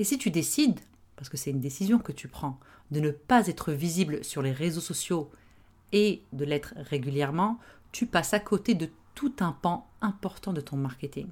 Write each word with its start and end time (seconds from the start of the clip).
Et 0.00 0.04
si 0.04 0.16
tu 0.16 0.30
décides, 0.30 0.80
parce 1.16 1.28
que 1.28 1.36
c'est 1.36 1.50
une 1.50 1.60
décision 1.60 1.98
que 1.98 2.10
tu 2.10 2.26
prends, 2.26 2.58
de 2.90 3.00
ne 3.00 3.10
pas 3.10 3.48
être 3.48 3.70
visible 3.70 4.24
sur 4.24 4.40
les 4.40 4.50
réseaux 4.50 4.80
sociaux 4.80 5.30
et 5.92 6.22
de 6.32 6.46
l'être 6.46 6.72
régulièrement, 6.74 7.58
tu 7.92 8.06
passes 8.06 8.32
à 8.32 8.40
côté 8.40 8.72
de 8.72 8.88
tout 9.14 9.34
un 9.40 9.52
pan 9.52 9.90
important 10.00 10.54
de 10.54 10.62
ton 10.62 10.78
marketing. 10.78 11.26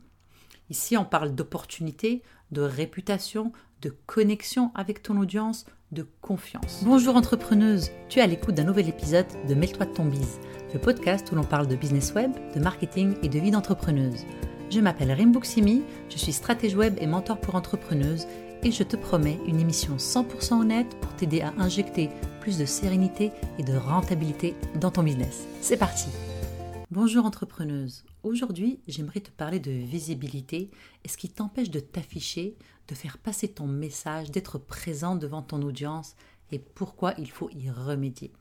Ici, 0.69 0.99
on 0.99 1.07
parle 1.07 1.35
d'opportunité, 1.35 2.23
de 2.53 2.61
réputation, 2.61 3.55
de 3.81 3.97
connexion 4.05 4.71
avec 4.75 5.03
ton 5.03 5.17
audience, 5.17 5.65
de 5.93 6.07
confiance. 6.21 6.83
Bonjour 6.85 7.17
entrepreneuse, 7.17 7.89
tu 8.11 8.19
es 8.19 8.23
à 8.23 8.27
l'écoute 8.27 8.57
d'un 8.57 8.65
nouvel 8.65 8.91
épisode 8.91 9.29
de 9.49 9.55
Mêle-toi 9.55 9.87
de 9.87 9.95
ton 9.95 10.05
bise, 10.05 10.41
le 10.75 10.79
podcast 10.79 11.33
où 11.33 11.37
l'on 11.37 11.43
parle 11.43 11.69
de 11.69 11.77
business 11.77 12.13
web, 12.13 12.33
de 12.55 12.61
marketing 12.61 13.17
et 13.23 13.31
de 13.31 13.39
vie 13.39 13.51
d'entrepreneuse. 13.51 14.27
Je 14.69 14.81
m'appelle 14.81 15.13
Rimbuksimi, 15.13 15.83
je 16.11 16.19
suis 16.19 16.35
stratège 16.35 16.75
web 16.75 16.99
et 17.01 17.07
mentor 17.07 17.41
pour 17.41 17.55
entrepreneuses 17.55 18.27
et 18.63 18.73
je 18.73 18.83
te 18.83 18.97
promets 18.97 19.39
une 19.47 19.61
émission 19.61 19.97
100% 19.97 20.61
honnête 20.61 20.99
pour 21.01 21.15
t'aider 21.15 21.41
à 21.41 21.53
injecter 21.59 22.11
plus 22.41 22.59
de 22.59 22.65
sérénité 22.65 23.31
et 23.59 23.63
de 23.63 23.77
rentabilité 23.77 24.55
dans 24.81 24.91
ton 24.91 25.03
business. 25.03 25.47
C'est 25.61 25.77
parti 25.77 26.09
Bonjour 26.91 27.27
entrepreneuse, 27.27 28.05
aujourd'hui 28.23 28.81
j'aimerais 28.89 29.21
te 29.21 29.31
parler 29.31 29.61
de 29.61 29.71
visibilité 29.71 30.71
et 31.05 31.09
ce 31.09 31.19
qui 31.19 31.29
t'empêche 31.29 31.71
de 31.71 31.81
t'afficher, 31.81 32.57
de 32.89 32.95
faire 32.95 33.19
passer 33.19 33.49
ton 33.49 33.67
message, 33.67 34.31
d'être 34.31 34.59
présent 34.59 35.15
devant 35.15 35.43
ton 35.43 35.63
audience 35.63 36.17
et 36.51 36.59
pourquoi 36.59 37.15
il 37.19 37.31
faut 37.31 37.51
y 37.51 37.71
remédier. 37.71 38.33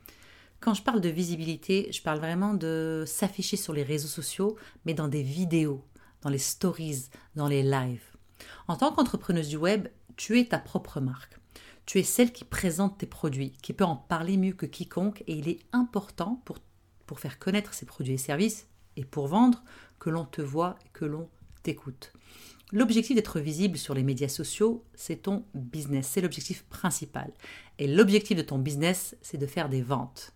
Quand 0.59 0.73
je 0.73 0.81
parle 0.81 1.01
de 1.01 1.09
visibilité, 1.09 1.89
je 1.91 2.01
parle 2.01 2.19
vraiment 2.19 2.53
de 2.53 3.03
s'afficher 3.05 3.57
sur 3.57 3.73
les 3.73 3.83
réseaux 3.83 4.07
sociaux, 4.07 4.55
mais 4.85 4.93
dans 4.93 5.07
des 5.07 5.21
vidéos, 5.21 5.83
dans 6.21 6.29
les 6.29 6.39
stories, 6.39 7.09
dans 7.35 7.47
les 7.47 7.61
lives. 7.61 8.01
En 8.67 8.75
tant 8.75 8.91
qu'entrepreneuse 8.91 9.49
du 9.49 9.57
web, 9.57 9.87
tu 10.17 10.39
es 10.39 10.45
ta 10.45 10.59
propre 10.59 10.99
marque. 10.99 11.37
Tu 11.85 11.99
es 11.99 12.03
celle 12.03 12.33
qui 12.33 12.43
présente 12.43 12.97
tes 12.97 13.05
produits, 13.05 13.53
qui 13.61 13.71
peut 13.71 13.85
en 13.85 13.95
parler 13.95 14.35
mieux 14.35 14.51
que 14.51 14.65
quiconque 14.65 15.23
et 15.27 15.33
il 15.33 15.47
est 15.47 15.59
important 15.71 16.41
pour, 16.43 16.57
faire 17.19 17.39
connaître 17.39 17.73
ses 17.73 17.85
produits 17.85 18.15
et 18.15 18.17
services 18.17 18.67
et 18.97 19.05
pour 19.05 19.27
vendre 19.27 19.63
que 19.99 20.09
l'on 20.09 20.25
te 20.25 20.41
voit 20.41 20.75
et 20.85 20.89
que 20.91 21.05
l'on 21.05 21.29
t'écoute. 21.63 22.11
L'objectif 22.73 23.15
d'être 23.15 23.39
visible 23.39 23.77
sur 23.77 23.93
les 23.93 24.03
médias 24.03 24.27
sociaux, 24.27 24.83
c'est 24.93 25.21
ton 25.21 25.45
business, 25.53 26.09
c'est 26.11 26.19
l'objectif 26.19 26.65
principal. 26.65 27.31
Et 27.79 27.87
l'objectif 27.87 28.35
de 28.35 28.41
ton 28.41 28.57
business, 28.57 29.15
c'est 29.21 29.37
de 29.37 29.45
faire 29.45 29.69
des 29.69 29.81
ventes. 29.81 30.33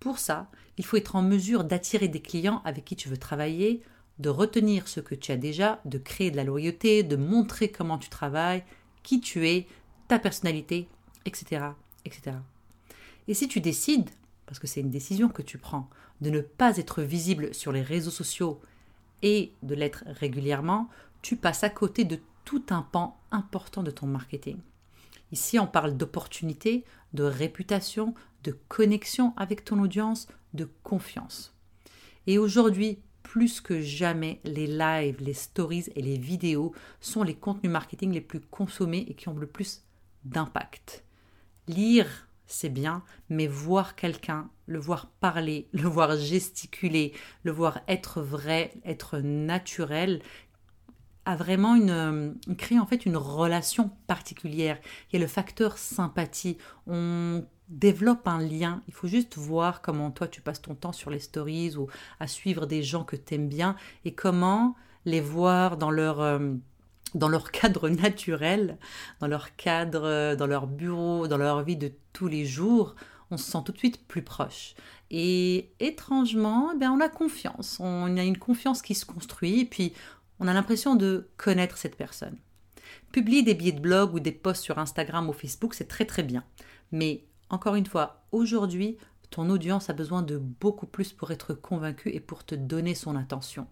Pour 0.00 0.18
ça, 0.18 0.50
il 0.78 0.84
faut 0.84 0.96
être 0.96 1.14
en 1.14 1.22
mesure 1.22 1.62
d'attirer 1.62 2.08
des 2.08 2.22
clients 2.22 2.62
avec 2.64 2.84
qui 2.84 2.96
tu 2.96 3.08
veux 3.08 3.18
travailler, 3.18 3.84
de 4.18 4.28
retenir 4.28 4.88
ce 4.88 4.98
que 4.98 5.14
tu 5.14 5.30
as 5.30 5.36
déjà, 5.36 5.80
de 5.84 5.98
créer 5.98 6.32
de 6.32 6.36
la 6.36 6.44
loyauté, 6.44 7.04
de 7.04 7.16
montrer 7.16 7.70
comment 7.70 7.98
tu 7.98 8.08
travailles, 8.08 8.64
qui 9.02 9.20
tu 9.20 9.48
es, 9.48 9.66
ta 10.08 10.18
personnalité, 10.18 10.88
etc. 11.24 11.66
etc. 12.04 12.36
Et 13.28 13.34
si 13.34 13.48
tu 13.48 13.60
décides, 13.60 14.10
parce 14.46 14.58
que 14.58 14.66
c'est 14.66 14.80
une 14.80 14.90
décision 14.90 15.28
que 15.28 15.42
tu 15.42 15.58
prends, 15.58 15.88
de 16.20 16.30
ne 16.30 16.40
pas 16.40 16.76
être 16.76 17.02
visible 17.02 17.54
sur 17.54 17.72
les 17.72 17.82
réseaux 17.82 18.10
sociaux 18.10 18.60
et 19.22 19.52
de 19.62 19.74
l'être 19.74 20.04
régulièrement, 20.06 20.88
tu 21.22 21.36
passes 21.36 21.64
à 21.64 21.70
côté 21.70 22.04
de 22.04 22.18
tout 22.44 22.64
un 22.70 22.82
pan 22.82 23.20
important 23.30 23.82
de 23.82 23.90
ton 23.90 24.06
marketing. 24.06 24.58
Ici, 25.32 25.58
on 25.58 25.66
parle 25.66 25.96
d'opportunité, 25.96 26.84
de 27.12 27.22
réputation, 27.22 28.14
de 28.42 28.56
connexion 28.68 29.34
avec 29.36 29.64
ton 29.64 29.78
audience, 29.80 30.26
de 30.54 30.68
confiance. 30.82 31.54
Et 32.26 32.38
aujourd'hui, 32.38 32.98
plus 33.30 33.60
que 33.60 33.80
jamais, 33.80 34.40
les 34.42 34.66
lives, 34.66 35.18
les 35.20 35.34
stories 35.34 35.84
et 35.94 36.02
les 36.02 36.18
vidéos 36.18 36.74
sont 37.00 37.22
les 37.22 37.36
contenus 37.36 37.70
marketing 37.70 38.10
les 38.10 38.20
plus 38.20 38.40
consommés 38.40 39.06
et 39.06 39.14
qui 39.14 39.28
ont 39.28 39.38
le 39.38 39.46
plus 39.46 39.84
d'impact. 40.24 41.04
Lire, 41.68 42.26
c'est 42.48 42.70
bien, 42.70 43.04
mais 43.28 43.46
voir 43.46 43.94
quelqu'un, 43.94 44.50
le 44.66 44.80
voir 44.80 45.06
parler, 45.20 45.68
le 45.72 45.86
voir 45.86 46.16
gesticuler, 46.16 47.12
le 47.44 47.52
voir 47.52 47.82
être 47.86 48.20
vrai, 48.20 48.72
être 48.84 49.18
naturel, 49.18 50.22
a 51.24 51.36
vraiment 51.36 51.76
une, 51.76 52.36
crée 52.58 52.80
en 52.80 52.86
fait 52.86 53.06
une 53.06 53.16
relation 53.16 53.92
particulière. 54.08 54.76
Il 55.08 55.12
y 55.12 55.16
a 55.18 55.20
le 55.20 55.28
facteur 55.28 55.78
sympathie. 55.78 56.58
On 56.88 57.44
développe 57.70 58.26
un 58.26 58.40
lien. 58.40 58.82
Il 58.88 58.94
faut 58.94 59.06
juste 59.06 59.36
voir 59.38 59.80
comment 59.80 60.10
toi 60.10 60.28
tu 60.28 60.42
passes 60.42 60.60
ton 60.60 60.74
temps 60.74 60.92
sur 60.92 61.10
les 61.10 61.20
stories 61.20 61.76
ou 61.76 61.88
à 62.18 62.26
suivre 62.26 62.66
des 62.66 62.82
gens 62.82 63.04
que 63.04 63.16
tu 63.16 63.34
aimes 63.34 63.48
bien 63.48 63.76
et 64.04 64.12
comment 64.12 64.74
les 65.06 65.20
voir 65.20 65.76
dans 65.76 65.90
leur, 65.90 66.20
euh, 66.20 66.52
dans 67.14 67.28
leur 67.28 67.50
cadre 67.52 67.88
naturel, 67.88 68.76
dans 69.20 69.28
leur 69.28 69.56
cadre, 69.56 70.04
euh, 70.04 70.36
dans 70.36 70.46
leur 70.46 70.66
bureau, 70.66 71.28
dans 71.28 71.38
leur 71.38 71.62
vie 71.62 71.76
de 71.76 71.92
tous 72.12 72.28
les 72.28 72.44
jours. 72.44 72.96
On 73.30 73.36
se 73.36 73.50
sent 73.50 73.58
tout 73.64 73.72
de 73.72 73.78
suite 73.78 74.06
plus 74.08 74.22
proche. 74.22 74.74
Et 75.12 75.70
étrangement, 75.78 76.72
eh 76.80 76.86
on 76.88 77.00
a 77.00 77.08
confiance. 77.08 77.78
On 77.80 78.16
a 78.16 78.24
une 78.24 78.38
confiance 78.38 78.82
qui 78.82 78.96
se 78.96 79.06
construit 79.06 79.60
et 79.60 79.64
puis 79.64 79.92
on 80.40 80.48
a 80.48 80.52
l'impression 80.52 80.96
de 80.96 81.28
connaître 81.36 81.78
cette 81.78 81.96
personne. 81.96 82.36
Publier 83.12 83.42
des 83.42 83.54
billets 83.54 83.72
de 83.72 83.80
blog 83.80 84.14
ou 84.14 84.20
des 84.20 84.32
posts 84.32 84.62
sur 84.64 84.78
Instagram 84.78 85.28
ou 85.28 85.32
Facebook, 85.32 85.74
c'est 85.74 85.88
très 85.88 86.04
très 86.04 86.24
bien. 86.24 86.44
Mais 86.90 87.24
encore 87.50 87.74
une 87.74 87.86
fois, 87.86 88.24
aujourd'hui, 88.32 88.96
ton 89.30 89.50
audience 89.50 89.90
a 89.90 89.92
besoin 89.92 90.22
de 90.22 90.38
beaucoup 90.38 90.86
plus 90.86 91.12
pour 91.12 91.30
être 91.30 91.54
convaincue 91.54 92.10
et 92.10 92.20
pour 92.20 92.44
te 92.44 92.54
donner 92.54 92.94
son 92.94 93.16
attention. 93.16 93.66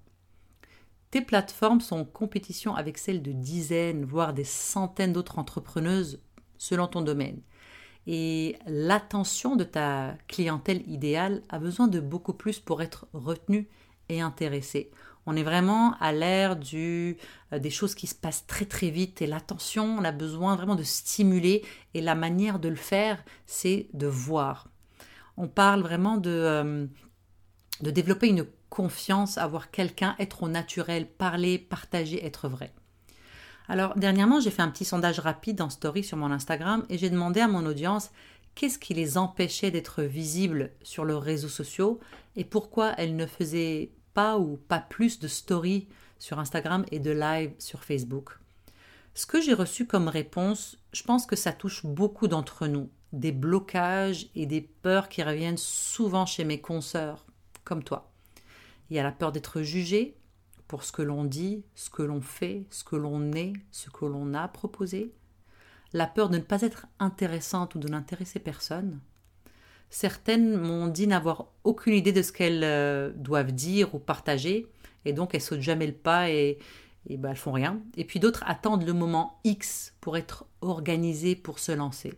Tes 1.10 1.22
plateformes 1.22 1.80
sont 1.80 2.00
en 2.00 2.04
compétition 2.04 2.74
avec 2.74 2.98
celles 2.98 3.22
de 3.22 3.32
dizaines, 3.32 4.04
voire 4.04 4.34
des 4.34 4.44
centaines 4.44 5.12
d'autres 5.12 5.38
entrepreneuses 5.38 6.20
selon 6.58 6.86
ton 6.86 7.02
domaine. 7.02 7.40
Et 8.06 8.56
l'attention 8.66 9.56
de 9.56 9.64
ta 9.64 10.16
clientèle 10.28 10.82
idéale 10.88 11.42
a 11.48 11.58
besoin 11.58 11.88
de 11.88 12.00
beaucoup 12.00 12.34
plus 12.34 12.60
pour 12.60 12.82
être 12.82 13.06
retenue 13.12 13.68
et 14.08 14.20
intéressée. 14.20 14.90
On 15.26 15.36
est 15.36 15.42
vraiment 15.42 15.94
à 16.00 16.12
l'ère 16.12 16.56
du, 16.56 17.18
euh, 17.52 17.58
des 17.58 17.68
choses 17.68 17.94
qui 17.94 18.06
se 18.06 18.14
passent 18.14 18.46
très 18.46 18.64
très 18.64 18.88
vite 18.88 19.20
et 19.20 19.26
l'attention, 19.26 19.84
on 19.98 20.04
a 20.04 20.12
besoin 20.12 20.56
vraiment 20.56 20.74
de 20.74 20.82
stimuler 20.82 21.64
et 21.92 22.00
la 22.00 22.14
manière 22.14 22.58
de 22.58 22.68
le 22.68 22.76
faire, 22.76 23.22
c'est 23.44 23.88
de 23.92 24.06
voir. 24.06 24.68
On 25.36 25.46
parle 25.46 25.82
vraiment 25.82 26.16
de, 26.16 26.30
euh, 26.30 26.86
de 27.82 27.90
développer 27.90 28.28
une 28.28 28.46
confiance, 28.70 29.36
avoir 29.36 29.70
quelqu'un, 29.70 30.16
être 30.18 30.44
au 30.44 30.48
naturel, 30.48 31.06
parler, 31.06 31.58
partager, 31.58 32.24
être 32.24 32.48
vrai. 32.48 32.72
Alors 33.68 33.98
dernièrement, 33.98 34.40
j'ai 34.40 34.50
fait 34.50 34.62
un 34.62 34.70
petit 34.70 34.86
sondage 34.86 35.20
rapide 35.20 35.60
en 35.60 35.68
story 35.68 36.02
sur 36.02 36.16
mon 36.16 36.30
Instagram 36.32 36.86
et 36.88 36.96
j'ai 36.96 37.10
demandé 37.10 37.40
à 37.40 37.48
mon 37.48 37.66
audience 37.66 38.10
qu'est-ce 38.54 38.78
qui 38.78 38.94
les 38.94 39.18
empêchait 39.18 39.70
d'être 39.70 40.02
visibles 40.02 40.72
sur 40.82 41.04
leurs 41.04 41.22
réseaux 41.22 41.48
sociaux 41.48 42.00
et 42.34 42.44
pourquoi 42.44 42.94
elles 42.96 43.14
ne 43.14 43.26
faisaient 43.26 43.90
ou 44.16 44.56
pas 44.68 44.80
plus 44.80 45.20
de 45.20 45.28
stories 45.28 45.86
sur 46.18 46.38
Instagram 46.38 46.84
et 46.90 46.98
de 46.98 47.10
live 47.10 47.52
sur 47.58 47.84
Facebook. 47.84 48.38
Ce 49.14 49.26
que 49.26 49.40
j'ai 49.40 49.54
reçu 49.54 49.86
comme 49.86 50.08
réponse, 50.08 50.78
je 50.92 51.02
pense 51.02 51.26
que 51.26 51.36
ça 51.36 51.52
touche 51.52 51.86
beaucoup 51.86 52.28
d'entre 52.28 52.66
nous. 52.66 52.90
Des 53.12 53.32
blocages 53.32 54.28
et 54.34 54.46
des 54.46 54.60
peurs 54.60 55.08
qui 55.08 55.22
reviennent 55.22 55.56
souvent 55.56 56.26
chez 56.26 56.44
mes 56.44 56.60
consoeurs, 56.60 57.24
comme 57.64 57.82
toi. 57.82 58.10
Il 58.90 58.96
y 58.96 58.98
a 58.98 59.02
la 59.02 59.12
peur 59.12 59.32
d'être 59.32 59.62
jugé 59.62 60.16
pour 60.66 60.84
ce 60.84 60.92
que 60.92 61.02
l'on 61.02 61.24
dit, 61.24 61.64
ce 61.74 61.90
que 61.90 62.02
l'on 62.02 62.20
fait, 62.20 62.66
ce 62.70 62.84
que 62.84 62.96
l'on 62.96 63.32
est, 63.32 63.54
ce 63.70 63.88
que 63.90 64.04
l'on 64.04 64.34
a 64.34 64.48
proposé. 64.48 65.14
La 65.92 66.06
peur 66.06 66.28
de 66.28 66.36
ne 66.36 66.42
pas 66.42 66.60
être 66.62 66.86
intéressante 66.98 67.74
ou 67.74 67.78
de 67.78 67.88
n'intéresser 67.88 68.38
personne. 68.38 69.00
Certaines 69.90 70.56
m'ont 70.56 70.88
dit 70.88 71.06
n'avoir 71.06 71.46
aucune 71.64 71.94
idée 71.94 72.12
de 72.12 72.22
ce 72.22 72.32
qu'elles 72.32 72.64
euh, 72.64 73.10
doivent 73.14 73.52
dire 73.52 73.94
ou 73.94 73.98
partager, 73.98 74.66
et 75.04 75.12
donc 75.12 75.34
elles 75.34 75.40
sautent 75.40 75.60
jamais 75.60 75.86
le 75.86 75.94
pas 75.94 76.30
et, 76.30 76.58
ben, 77.08 77.30
elles 77.30 77.36
font 77.36 77.52
rien. 77.52 77.80
Et 77.96 78.04
puis 78.04 78.20
d'autres 78.20 78.44
attendent 78.46 78.86
le 78.86 78.92
moment 78.92 79.40
X 79.44 79.94
pour 80.00 80.16
être 80.16 80.44
organisées 80.60 81.36
pour 81.36 81.58
se 81.58 81.72
lancer. 81.72 82.12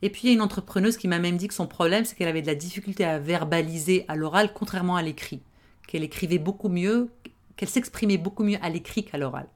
Et 0.00 0.10
puis 0.10 0.22
il 0.24 0.26
y 0.28 0.30
a 0.30 0.34
une 0.34 0.42
entrepreneuse 0.42 0.96
qui 0.96 1.08
m'a 1.08 1.18
même 1.18 1.36
dit 1.36 1.46
que 1.46 1.54
son 1.54 1.66
problème, 1.66 2.04
c'est 2.04 2.16
qu'elle 2.16 2.28
avait 2.28 2.42
de 2.42 2.46
la 2.46 2.54
difficulté 2.54 3.04
à 3.04 3.18
verbaliser 3.18 4.04
à 4.08 4.16
l'oral, 4.16 4.52
contrairement 4.54 4.96
à 4.96 5.02
l'écrit, 5.02 5.42
qu'elle 5.86 6.02
écrivait 6.02 6.38
beaucoup 6.38 6.68
mieux, 6.68 7.10
qu'elle 7.56 7.68
s'exprimait 7.68 8.16
beaucoup 8.16 8.44
mieux 8.44 8.58
à 8.62 8.70
l'écrit 8.70 9.04
qu'à 9.04 9.18
l'oral. 9.18 9.46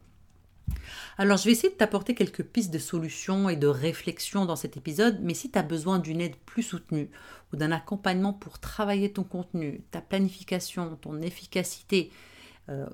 Alors, 1.19 1.39
je 1.39 1.45
vais 1.45 1.53
essayer 1.53 1.71
de 1.71 1.79
t'apporter 1.79 2.15
quelques 2.15 2.43
pistes 2.43 2.73
de 2.73 2.79
solutions 2.79 3.49
et 3.49 3.57
de 3.57 3.67
réflexions 3.67 4.45
dans 4.45 4.57
cet 4.57 4.77
épisode, 4.77 5.19
mais 5.23 5.35
si 5.35 5.51
tu 5.51 5.59
as 5.59 5.63
besoin 5.63 5.99
d'une 5.99 6.21
aide 6.21 6.37
plus 6.37 6.63
soutenue 6.63 7.11
ou 7.53 7.57
d'un 7.57 7.73
accompagnement 7.73 8.33
pour 8.33 8.59
travailler 8.59 9.13
ton 9.13 9.25
contenu, 9.25 9.83
ta 9.91 10.01
planification, 10.01 10.97
ton 10.97 11.23
efficacité 11.23 12.11
euh, 12.69 12.87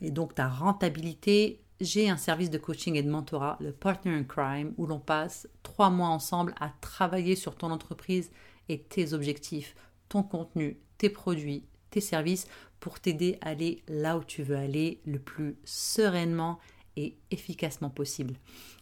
et 0.00 0.10
donc 0.10 0.34
ta 0.34 0.48
rentabilité, 0.48 1.60
j'ai 1.80 2.08
un 2.08 2.16
service 2.16 2.50
de 2.50 2.58
coaching 2.58 2.96
et 2.96 3.02
de 3.02 3.10
mentorat, 3.10 3.56
le 3.60 3.72
Partner 3.72 4.12
in 4.12 4.24
Crime, 4.24 4.72
où 4.78 4.86
l'on 4.86 4.98
passe 4.98 5.48
trois 5.62 5.90
mois 5.90 6.08
ensemble 6.08 6.54
à 6.60 6.72
travailler 6.80 7.36
sur 7.36 7.54
ton 7.54 7.70
entreprise 7.70 8.30
et 8.68 8.80
tes 8.80 9.12
objectifs, 9.12 9.74
ton 10.08 10.22
contenu, 10.22 10.78
tes 10.96 11.10
produits, 11.10 11.64
tes 11.90 12.00
services 12.00 12.46
pour 12.80 13.00
t'aider 13.00 13.38
à 13.40 13.50
aller 13.50 13.82
là 13.88 14.18
où 14.18 14.24
tu 14.24 14.42
veux 14.42 14.56
aller 14.56 15.00
le 15.04 15.18
plus 15.18 15.56
sereinement 15.64 16.58
efficacement 17.30 17.90
possible. 17.90 18.34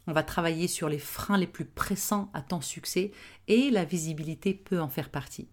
On 0.06 0.12
va 0.12 0.22
travailler 0.22 0.68
sur 0.68 0.88
les 0.88 0.98
freins 0.98 1.38
les 1.38 1.46
plus 1.46 1.64
pressants 1.64 2.30
à 2.32 2.42
ton 2.42 2.60
succès 2.60 3.10
et 3.48 3.70
la 3.70 3.84
visibilité 3.84 4.54
peut 4.54 4.80
en 4.80 4.88
faire 4.88 5.10
partie. 5.10 5.48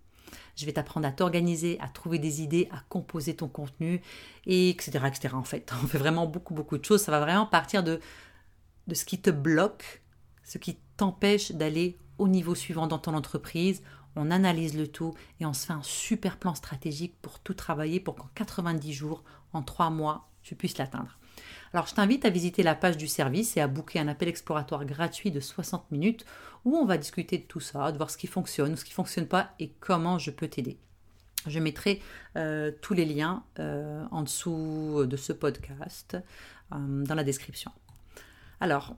Je 0.55 0.65
vais 0.65 0.73
t'apprendre 0.73 1.07
à 1.07 1.11
t'organiser, 1.11 1.79
à 1.79 1.87
trouver 1.87 2.19
des 2.19 2.41
idées, 2.41 2.69
à 2.71 2.79
composer 2.89 3.35
ton 3.35 3.47
contenu, 3.47 4.01
et 4.45 4.69
etc., 4.69 4.99
etc. 5.07 5.33
En 5.33 5.43
fait, 5.43 5.71
on 5.83 5.87
fait 5.87 5.97
vraiment 5.97 6.27
beaucoup, 6.27 6.53
beaucoup 6.53 6.77
de 6.77 6.85
choses. 6.85 7.01
Ça 7.01 7.11
va 7.11 7.19
vraiment 7.19 7.45
partir 7.45 7.83
de, 7.83 7.99
de 8.87 8.95
ce 8.95 9.05
qui 9.05 9.19
te 9.19 9.29
bloque, 9.29 10.03
ce 10.43 10.57
qui 10.57 10.77
t'empêche 10.97 11.51
d'aller 11.51 11.97
au 12.17 12.27
niveau 12.27 12.55
suivant 12.55 12.87
dans 12.87 12.99
ton 12.99 13.13
entreprise. 13.13 13.81
On 14.15 14.29
analyse 14.29 14.77
le 14.77 14.87
tout 14.87 15.15
et 15.39 15.45
on 15.45 15.53
se 15.53 15.65
fait 15.65 15.73
un 15.73 15.81
super 15.81 16.37
plan 16.37 16.53
stratégique 16.53 17.15
pour 17.21 17.39
tout 17.39 17.55
travailler 17.55 17.99
pour 17.99 18.15
qu'en 18.15 18.29
90 18.35 18.93
jours, 18.93 19.23
en 19.53 19.63
3 19.63 19.89
mois, 19.89 20.29
tu 20.43 20.55
puisses 20.55 20.77
l'atteindre. 20.77 21.17
Alors 21.73 21.87
je 21.87 21.95
t'invite 21.95 22.23
à 22.23 22.29
visiter 22.29 22.61
la 22.61 22.75
page 22.75 22.97
du 22.97 23.07
service 23.07 23.57
et 23.57 23.61
à 23.61 23.67
booker 23.67 23.99
un 23.99 24.07
appel 24.07 24.27
exploratoire 24.27 24.85
gratuit 24.85 25.31
de 25.31 25.39
60 25.39 25.89
minutes 25.91 26.23
où 26.65 26.77
on 26.77 26.85
va 26.85 26.97
discuter 26.97 27.39
de 27.39 27.43
tout 27.43 27.59
ça, 27.59 27.91
de 27.91 27.97
voir 27.97 28.11
ce 28.11 28.17
qui 28.17 28.27
fonctionne 28.27 28.73
ou 28.73 28.75
ce 28.75 28.85
qui 28.85 28.91
ne 28.91 28.95
fonctionne 28.95 29.27
pas 29.27 29.49
et 29.59 29.71
comment 29.79 30.19
je 30.19 30.29
peux 30.29 30.47
t'aider. 30.47 30.77
Je 31.47 31.59
mettrai 31.59 31.99
euh, 32.37 32.71
tous 32.81 32.93
les 32.93 33.05
liens 33.05 33.43
euh, 33.59 34.05
en 34.11 34.21
dessous 34.21 35.05
de 35.07 35.17
ce 35.17 35.33
podcast 35.33 36.15
euh, 36.73 37.03
dans 37.05 37.15
la 37.15 37.23
description. 37.23 37.71
Alors, 38.61 38.95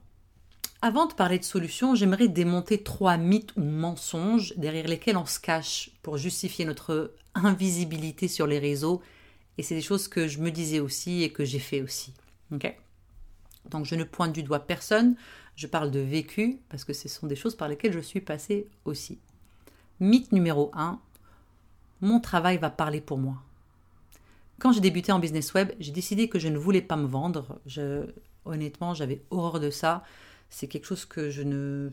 avant 0.82 1.06
de 1.06 1.14
parler 1.14 1.38
de 1.38 1.44
solutions, 1.44 1.94
j'aimerais 1.94 2.28
démonter 2.28 2.82
trois 2.82 3.16
mythes 3.16 3.56
ou 3.56 3.62
mensonges 3.62 4.52
derrière 4.58 4.86
lesquels 4.86 5.16
on 5.16 5.26
se 5.26 5.40
cache 5.40 5.90
pour 6.02 6.18
justifier 6.18 6.66
notre 6.66 7.14
invisibilité 7.34 8.28
sur 8.28 8.46
les 8.46 8.58
réseaux. 8.58 9.00
Et 9.56 9.62
c'est 9.62 9.74
des 9.74 9.80
choses 9.80 10.08
que 10.08 10.28
je 10.28 10.40
me 10.40 10.50
disais 10.50 10.78
aussi 10.78 11.22
et 11.22 11.32
que 11.32 11.44
j'ai 11.44 11.58
fait 11.58 11.80
aussi. 11.80 12.12
Donc 12.50 13.84
je 13.84 13.94
ne 13.94 14.04
pointe 14.04 14.32
du 14.32 14.42
doigt 14.42 14.66
personne, 14.66 15.16
je 15.56 15.66
parle 15.66 15.90
de 15.90 16.00
vécu 16.00 16.60
parce 16.68 16.84
que 16.84 16.92
ce 16.92 17.08
sont 17.08 17.26
des 17.26 17.36
choses 17.36 17.56
par 17.56 17.68
lesquelles 17.68 17.92
je 17.92 18.00
suis 18.00 18.20
passée 18.20 18.68
aussi. 18.84 19.18
Mythe 19.98 20.32
numéro 20.32 20.70
1, 20.74 21.00
mon 22.02 22.20
travail 22.20 22.58
va 22.58 22.70
parler 22.70 23.00
pour 23.00 23.18
moi. 23.18 23.42
Quand 24.58 24.72
j'ai 24.72 24.80
débuté 24.80 25.12
en 25.12 25.18
business 25.18 25.52
web, 25.54 25.72
j'ai 25.80 25.92
décidé 25.92 26.28
que 26.28 26.38
je 26.38 26.48
ne 26.48 26.58
voulais 26.58 26.82
pas 26.82 26.96
me 26.96 27.06
vendre. 27.06 27.60
Honnêtement, 28.44 28.94
j'avais 28.94 29.22
horreur 29.30 29.60
de 29.60 29.70
ça. 29.70 30.04
C'est 30.48 30.68
quelque 30.68 30.86
chose 30.86 31.04
que 31.04 31.30
je 31.30 31.42
ne. 31.42 31.90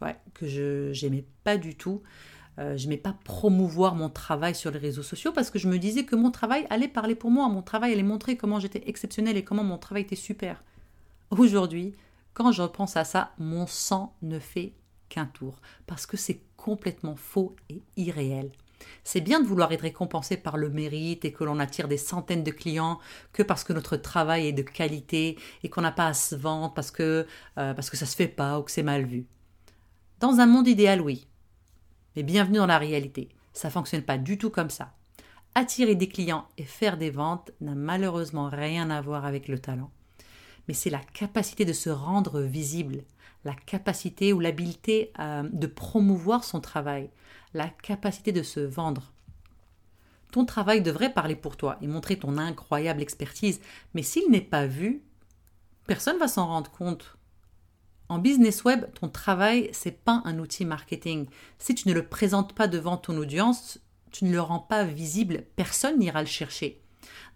Ouais, 0.00 0.16
que 0.32 0.46
je 0.46 1.04
n'aimais 1.04 1.24
pas 1.44 1.56
du 1.56 1.74
tout. 1.74 2.02
Euh, 2.58 2.76
je 2.76 2.84
n'aimais 2.84 2.96
pas 2.96 3.14
promouvoir 3.24 3.94
mon 3.94 4.08
travail 4.08 4.54
sur 4.54 4.70
les 4.70 4.78
réseaux 4.78 5.02
sociaux 5.02 5.32
parce 5.32 5.50
que 5.50 5.58
je 5.58 5.68
me 5.68 5.78
disais 5.78 6.04
que 6.04 6.16
mon 6.16 6.30
travail 6.30 6.66
allait 6.70 6.88
parler 6.88 7.14
pour 7.14 7.30
moi, 7.30 7.48
mon 7.48 7.62
travail 7.62 7.92
allait 7.92 8.02
montrer 8.02 8.36
comment 8.36 8.58
j'étais 8.58 8.82
exceptionnelle 8.86 9.36
et 9.36 9.44
comment 9.44 9.62
mon 9.62 9.78
travail 9.78 10.02
était 10.02 10.16
super. 10.16 10.64
Aujourd'hui, 11.30 11.94
quand 12.34 12.50
je 12.50 12.62
repense 12.62 12.96
à 12.96 13.04
ça, 13.04 13.32
mon 13.38 13.66
sang 13.66 14.14
ne 14.22 14.38
fait 14.38 14.72
qu'un 15.08 15.26
tour 15.26 15.60
parce 15.86 16.06
que 16.06 16.16
c'est 16.16 16.40
complètement 16.56 17.16
faux 17.16 17.54
et 17.68 17.80
irréel. 17.96 18.50
C'est 19.04 19.20
bien 19.20 19.40
de 19.40 19.46
vouloir 19.46 19.72
être 19.72 19.82
récompensé 19.82 20.36
par 20.36 20.56
le 20.56 20.68
mérite 20.68 21.24
et 21.24 21.32
que 21.32 21.44
l'on 21.44 21.58
attire 21.58 21.88
des 21.88 21.96
centaines 21.96 22.44
de 22.44 22.50
clients 22.50 22.98
que 23.32 23.42
parce 23.42 23.64
que 23.64 23.72
notre 23.72 23.96
travail 23.96 24.48
est 24.48 24.52
de 24.52 24.62
qualité 24.62 25.38
et 25.62 25.68
qu'on 25.68 25.80
n'a 25.80 25.92
pas 25.92 26.06
à 26.06 26.14
se 26.14 26.34
vendre 26.34 26.74
parce 26.74 26.90
que, 26.90 27.26
euh, 27.58 27.74
parce 27.74 27.90
que 27.90 27.96
ça 27.96 28.06
se 28.06 28.16
fait 28.16 28.28
pas 28.28 28.58
ou 28.58 28.62
que 28.62 28.70
c'est 28.70 28.82
mal 28.82 29.04
vu. 29.04 29.26
Dans 30.20 30.40
un 30.40 30.46
monde 30.46 30.68
idéal, 30.68 31.00
oui, 31.00 31.28
mais 32.18 32.24
bienvenue 32.24 32.58
dans 32.58 32.66
la 32.66 32.78
réalité. 32.78 33.28
Ça 33.52 33.70
fonctionne 33.70 34.02
pas 34.02 34.18
du 34.18 34.38
tout 34.38 34.50
comme 34.50 34.70
ça. 34.70 34.92
Attirer 35.54 35.94
des 35.94 36.08
clients 36.08 36.48
et 36.56 36.64
faire 36.64 36.96
des 36.96 37.10
ventes 37.10 37.52
n'a 37.60 37.76
malheureusement 37.76 38.48
rien 38.48 38.90
à 38.90 39.00
voir 39.00 39.24
avec 39.24 39.46
le 39.46 39.60
talent. 39.60 39.92
Mais 40.66 40.74
c'est 40.74 40.90
la 40.90 40.98
capacité 40.98 41.64
de 41.64 41.72
se 41.72 41.90
rendre 41.90 42.40
visible, 42.40 43.04
la 43.44 43.54
capacité 43.54 44.32
ou 44.32 44.40
l'habileté 44.40 45.12
euh, 45.20 45.48
de 45.52 45.68
promouvoir 45.68 46.42
son 46.42 46.60
travail, 46.60 47.08
la 47.54 47.68
capacité 47.68 48.32
de 48.32 48.42
se 48.42 48.58
vendre. 48.58 49.12
Ton 50.32 50.44
travail 50.44 50.82
devrait 50.82 51.14
parler 51.14 51.36
pour 51.36 51.56
toi 51.56 51.78
et 51.80 51.86
montrer 51.86 52.18
ton 52.18 52.36
incroyable 52.36 53.00
expertise, 53.00 53.60
mais 53.94 54.02
s'il 54.02 54.28
n'est 54.28 54.40
pas 54.40 54.66
vu, 54.66 55.04
personne 55.86 56.16
ne 56.16 56.20
va 56.20 56.26
s'en 56.26 56.48
rendre 56.48 56.72
compte. 56.72 57.16
En 58.10 58.18
business 58.18 58.64
web, 58.64 58.86
ton 58.94 59.08
travail, 59.08 59.68
c'est 59.72 60.02
pas 60.02 60.22
un 60.24 60.38
outil 60.38 60.64
marketing. 60.64 61.26
Si 61.58 61.74
tu 61.74 61.88
ne 61.88 61.92
le 61.94 62.06
présentes 62.06 62.54
pas 62.54 62.66
devant 62.66 62.96
ton 62.96 63.18
audience, 63.18 63.80
tu 64.10 64.24
ne 64.24 64.32
le 64.32 64.40
rends 64.40 64.60
pas 64.60 64.84
visible, 64.84 65.44
personne 65.56 65.98
n'ira 65.98 66.22
le 66.22 66.26
chercher. 66.26 66.80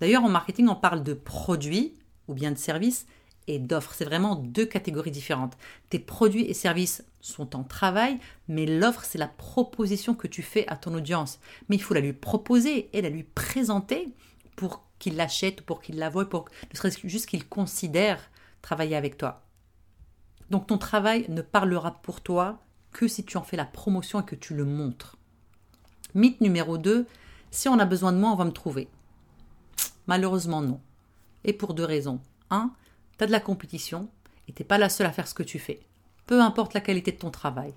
D'ailleurs, 0.01 0.25
en 0.25 0.31
marketing, 0.31 0.69
on 0.69 0.75
parle 0.75 1.03
de 1.03 1.13
produits 1.13 1.95
ou 2.27 2.33
bien 2.33 2.53
de 2.53 2.59
services 2.59 3.07
et 3.49 3.59
d'offres. 3.59 3.93
C'est 3.93 4.07
vraiment 4.07 4.35
deux 4.35 4.65
catégories 4.65 5.11
différentes. 5.11 5.59
Tes 5.91 5.99
produits 5.99 6.47
et 6.47 6.55
services 6.55 7.05
sont 7.21 7.55
en 7.55 7.65
travail, 7.65 8.19
mais 8.49 8.65
l'offre, 8.65 9.05
c'est 9.05 9.19
la 9.19 9.29
proposition 9.29 10.15
que 10.15 10.27
tu 10.27 10.43
fais 10.43 10.67
à 10.69 10.77
ton 10.77 10.95
audience. 10.95 11.39
Mais 11.69 11.77
il 11.77 11.83
faut 11.83 11.93
la 11.93 12.01
lui 12.01 12.15
proposer 12.15 12.89
et 12.97 13.03
la 13.03 13.11
lui 13.11 13.25
présenter 13.25 14.09
pour 14.57 14.85
qu'il 14.99 15.17
l'achète, 15.17 15.61
pour 15.61 15.83
qu'il 15.83 15.99
la 15.99 16.09
voie, 16.09 16.29
pour 16.29 16.49
ne 16.73 16.79
serait 16.79 16.93
juste 17.05 17.27
qu'il 17.27 17.47
considère 17.47 18.31
travailler 18.63 18.97
avec 18.97 19.19
toi. 19.19 19.45
Donc 20.50 20.67
ton 20.67 20.79
travail 20.79 21.27
ne 21.29 21.43
parlera 21.43 22.03
pour 22.03 22.21
toi 22.21 22.61
que 22.93 23.09
si 23.09 23.25
tu 23.25 23.37
en 23.37 23.43
fais 23.43 23.56
la 23.56 23.65
promotion 23.65 24.21
et 24.21 24.25
que 24.25 24.35
tu 24.35 24.55
le 24.55 24.65
montres. 24.65 25.17
Mythe 26.15 26.41
numéro 26.41 26.79
2, 26.79 27.06
si 27.50 27.69
on 27.69 27.79
a 27.79 27.85
besoin 27.85 28.12
de 28.12 28.19
moi, 28.19 28.31
on 28.31 28.37
va 28.37 28.44
me 28.44 28.53
trouver. 28.53 28.89
Malheureusement 30.06 30.61
non. 30.61 30.81
Et 31.44 31.53
pour 31.53 31.75
deux 31.75 31.85
raisons. 31.85 32.21
Un, 32.50 32.73
tu 33.19 33.25
as 33.25 33.27
de 33.27 33.33
la 33.33 33.41
compétition 33.41 34.09
et 34.49 34.53
t'es 34.53 34.65
pas 34.65 34.79
la 34.79 34.89
seule 34.89 35.06
à 35.06 35.12
faire 35.12 35.29
ce 35.29 35.35
que 35.35 35.43
tu 35.43 35.59
fais. 35.59 35.81
Peu 36.27 36.41
importe 36.41 36.75
la 36.75 36.81
qualité 36.81 37.12
de 37.12 37.19
ton 37.19 37.31
travail. 37.31 37.73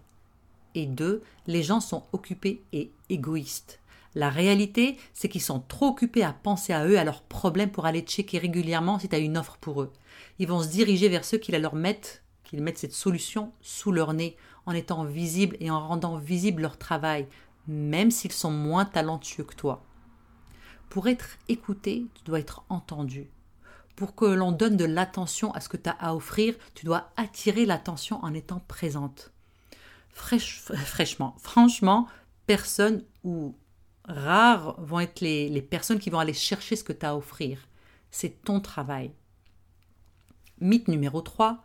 Et 0.75 0.85
deux, 0.85 1.23
les 1.47 1.63
gens 1.63 1.79
sont 1.79 2.03
occupés 2.11 2.63
et 2.73 2.91
égoïstes. 3.09 3.79
La 4.15 4.29
réalité, 4.29 4.97
c'est 5.13 5.29
qu'ils 5.29 5.41
sont 5.41 5.59
trop 5.59 5.87
occupés 5.87 6.23
à 6.23 6.33
penser 6.33 6.73
à 6.73 6.85
eux, 6.85 6.97
à 6.97 7.03
leurs 7.03 7.21
problèmes 7.21 7.71
pour 7.71 7.85
aller 7.85 8.01
checker 8.01 8.37
régulièrement 8.37 8.99
si 8.99 9.09
tu 9.09 9.15
as 9.15 9.19
une 9.19 9.37
offre 9.37 9.57
pour 9.57 9.81
eux. 9.81 9.91
Ils 10.39 10.47
vont 10.47 10.61
se 10.61 10.69
diriger 10.69 11.09
vers 11.09 11.25
ceux 11.25 11.37
qui 11.37 11.51
la 11.51 11.59
leur 11.59 11.75
mettent 11.75 12.23
qu'ils 12.45 12.61
mettent 12.61 12.77
cette 12.77 12.93
solution 12.93 13.51
sous 13.61 13.91
leur 13.91 14.13
nez 14.13 14.37
en 14.65 14.71
étant 14.71 15.03
visibles 15.03 15.57
et 15.59 15.69
en 15.69 15.85
rendant 15.85 16.17
visible 16.17 16.61
leur 16.61 16.77
travail, 16.77 17.27
même 17.67 18.11
s'ils 18.11 18.31
sont 18.31 18.51
moins 18.51 18.85
talentueux 18.85 19.43
que 19.43 19.55
toi. 19.55 19.83
Pour 20.89 21.07
être 21.07 21.37
écouté, 21.49 22.05
tu 22.13 22.23
dois 22.23 22.39
être 22.39 22.63
entendu. 22.69 23.27
Pour 23.95 24.15
que 24.15 24.25
l'on 24.25 24.51
donne 24.51 24.77
de 24.77 24.85
l'attention 24.85 25.51
à 25.53 25.61
ce 25.61 25.69
que 25.69 25.77
tu 25.77 25.89
as 25.89 25.97
à 25.99 26.13
offrir, 26.13 26.55
tu 26.73 26.85
dois 26.85 27.11
attirer 27.17 27.65
l'attention 27.65 28.23
en 28.23 28.33
étant 28.33 28.61
présente. 28.67 29.31
fraîchement, 30.15 31.35
franchement, 31.39 32.07
personne 32.45 33.03
ou 33.23 33.55
rares 34.07 34.79
vont 34.79 34.99
être 34.99 35.19
les, 35.21 35.49
les 35.49 35.61
personnes 35.61 35.99
qui 35.99 36.09
vont 36.09 36.19
aller 36.19 36.33
chercher 36.33 36.75
ce 36.75 36.83
que 36.83 36.93
tu 36.93 37.05
as 37.05 37.11
à 37.11 37.15
offrir. 37.15 37.59
C'est 38.11 38.41
ton 38.43 38.59
travail. 38.59 39.11
Mythe 40.61 40.87
numéro 40.87 41.21
3, 41.21 41.63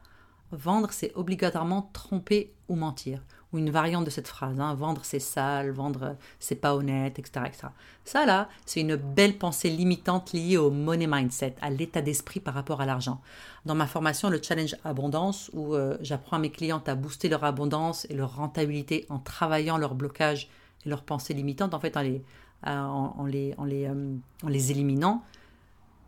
Vendre, 0.53 0.89
c'est 0.93 1.13
obligatoirement 1.15 1.91
tromper 1.93 2.53
ou 2.69 2.75
mentir. 2.75 3.23
Ou 3.53 3.59
une 3.59 3.71
variante 3.71 4.05
de 4.05 4.11
cette 4.11 4.29
phrase. 4.29 4.61
Hein. 4.61 4.75
Vendre, 4.75 5.01
c'est 5.05 5.19
sale, 5.19 5.71
vendre, 5.71 6.17
c'est 6.39 6.55
pas 6.57 6.75
honnête, 6.75 7.19
etc., 7.19 7.47
etc. 7.47 7.69
Ça, 8.05 8.25
là, 8.27 8.49
c'est 8.65 8.81
une 8.81 8.97
belle 8.97 9.39
pensée 9.39 9.71
limitante 9.71 10.33
liée 10.33 10.57
au 10.57 10.71
money 10.71 11.09
mindset, 11.09 11.57
à 11.61 11.71
l'état 11.71 12.01
d'esprit 12.01 12.41
par 12.41 12.55
rapport 12.55 12.81
à 12.81 12.87
l'argent. 12.87 13.21
Dans 13.67 13.75
ma 13.75 13.87
formation, 13.87 14.31
le 14.31 14.41
challenge 14.43 14.77
abondance, 14.85 15.51
où 15.53 15.75
euh, 15.75 15.97
j'apprends 16.01 16.37
à 16.37 16.41
mes 16.41 16.51
clientes 16.51 16.89
à 16.89 16.95
booster 16.95 17.29
leur 17.29 17.45
abondance 17.45 18.07
et 18.09 18.15
leur 18.15 18.37
rentabilité 18.37 19.07
en 19.09 19.19
travaillant 19.19 19.79
leur 19.79 19.95
blocage 19.95 20.49
et 20.87 20.89
leurs 20.89 21.03
pensées 21.03 21.35
limitantes, 21.35 21.75
en 21.75 21.81
fait, 21.81 21.97
en 21.97 22.03
les, 22.03 22.23
en, 22.65 23.25
les, 23.27 23.55
en 23.59 23.65
les, 23.65 23.87
euh, 23.87 24.15
en 24.45 24.49
les 24.49 24.71
éliminant, 24.71 25.25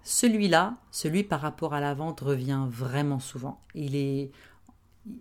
celui-là, 0.05 0.77
celui 0.91 1.23
par 1.23 1.41
rapport 1.41 1.75
à 1.75 1.81
la 1.81 1.95
vente 1.95 2.21
revient 2.21 2.67
vraiment 2.69 3.21
souvent. 3.21 3.61
Il 3.75 3.95
est, 3.95 4.31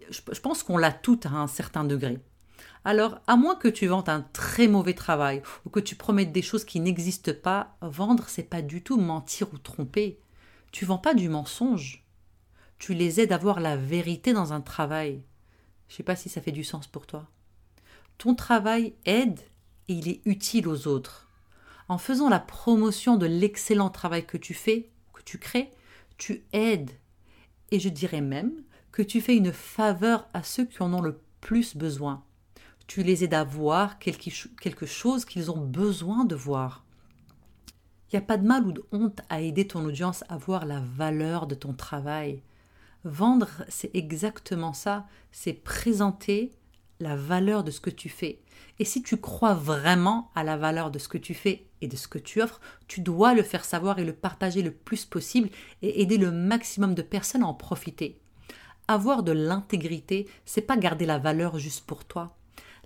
je 0.09 0.39
pense 0.39 0.63
qu'on 0.63 0.77
l'a 0.77 0.91
tout 0.91 1.19
à 1.23 1.29
un 1.29 1.47
certain 1.47 1.83
degré. 1.83 2.19
Alors, 2.83 3.19
à 3.27 3.35
moins 3.35 3.55
que 3.55 3.67
tu 3.67 3.85
ventes 3.87 4.09
un 4.09 4.21
très 4.33 4.67
mauvais 4.67 4.95
travail 4.95 5.43
ou 5.65 5.69
que 5.69 5.79
tu 5.79 5.95
promettes 5.95 6.31
des 6.31 6.41
choses 6.41 6.65
qui 6.65 6.79
n'existent 6.79 7.33
pas, 7.43 7.77
vendre, 7.81 8.27
c'est 8.27 8.43
pas 8.43 8.63
du 8.63 8.81
tout 8.83 8.99
mentir 8.99 9.53
ou 9.53 9.57
tromper. 9.59 10.19
Tu 10.71 10.85
vends 10.85 10.97
pas 10.97 11.13
du 11.13 11.29
mensonge. 11.29 12.03
Tu 12.79 12.95
les 12.95 13.19
aides 13.19 13.33
à 13.33 13.37
voir 13.37 13.59
la 13.59 13.77
vérité 13.77 14.33
dans 14.33 14.53
un 14.53 14.61
travail. 14.61 15.21
Je 15.89 15.95
sais 15.95 16.03
pas 16.03 16.15
si 16.15 16.29
ça 16.29 16.41
fait 16.41 16.51
du 16.51 16.63
sens 16.63 16.87
pour 16.87 17.05
toi. 17.05 17.27
Ton 18.17 18.33
travail 18.33 18.95
aide 19.05 19.39
et 19.87 19.93
il 19.93 20.07
est 20.07 20.21
utile 20.25 20.67
aux 20.67 20.87
autres 20.87 21.27
en 21.91 21.97
faisant 21.97 22.29
la 22.29 22.39
promotion 22.39 23.17
de 23.17 23.25
l'excellent 23.25 23.89
travail 23.89 24.25
que 24.25 24.37
tu 24.37 24.53
fais, 24.53 24.89
que 25.11 25.21
tu 25.23 25.37
crées, 25.37 25.71
tu 26.17 26.45
aides. 26.53 26.91
Et 27.69 27.81
je 27.81 27.89
dirais 27.89 28.21
même 28.21 28.53
que 28.93 29.01
tu 29.01 29.19
fais 29.19 29.35
une 29.35 29.51
faveur 29.51 30.29
à 30.33 30.41
ceux 30.41 30.63
qui 30.63 30.81
en 30.81 30.93
ont 30.93 31.01
le 31.01 31.19
plus 31.41 31.75
besoin. 31.75 32.23
Tu 32.87 33.03
les 33.03 33.25
aides 33.25 33.33
à 33.33 33.43
voir 33.43 33.99
quelque 33.99 34.85
chose 34.85 35.25
qu'ils 35.25 35.51
ont 35.51 35.59
besoin 35.59 36.23
de 36.23 36.33
voir. 36.33 36.85
Il 38.07 38.15
n'y 38.15 38.19
a 38.19 38.25
pas 38.25 38.37
de 38.37 38.47
mal 38.47 38.65
ou 38.65 38.71
de 38.71 38.85
honte 38.93 39.19
à 39.27 39.41
aider 39.41 39.67
ton 39.67 39.83
audience 39.83 40.23
à 40.29 40.37
voir 40.37 40.65
la 40.65 40.79
valeur 40.79 41.45
de 41.45 41.55
ton 41.55 41.73
travail. 41.73 42.41
Vendre, 43.03 43.49
c'est 43.67 43.93
exactement 43.93 44.71
ça, 44.71 45.07
c'est 45.33 45.51
présenter 45.51 46.53
la 47.01 47.17
valeur 47.17 47.65
de 47.65 47.71
ce 47.71 47.81
que 47.81 47.89
tu 47.89 48.07
fais. 48.07 48.39
Et 48.79 48.85
si 48.85 49.03
tu 49.03 49.17
crois 49.17 49.55
vraiment 49.55 50.31
à 50.35 50.45
la 50.45 50.55
valeur 50.55 50.89
de 50.89 50.97
ce 50.97 51.09
que 51.09 51.17
tu 51.17 51.33
fais 51.33 51.67
et 51.81 51.87
de 51.87 51.95
ce 51.95 52.07
que 52.07 52.19
tu 52.19 52.41
offres, 52.41 52.61
tu 52.87 53.01
dois 53.01 53.33
le 53.33 53.43
faire 53.43 53.65
savoir 53.65 53.99
et 53.99 54.05
le 54.05 54.13
partager 54.13 54.61
le 54.61 54.71
plus 54.71 55.05
possible 55.05 55.49
et 55.81 56.01
aider 56.01 56.17
le 56.17 56.31
maximum 56.31 56.95
de 56.95 57.01
personnes 57.01 57.43
à 57.43 57.47
en 57.47 57.53
profiter. 57.53 58.19
Avoir 58.87 59.23
de 59.23 59.31
l'intégrité, 59.31 60.27
c'est 60.45 60.61
pas 60.61 60.77
garder 60.77 61.05
la 61.05 61.17
valeur 61.17 61.57
juste 61.57 61.85
pour 61.85 62.05
toi. 62.05 62.35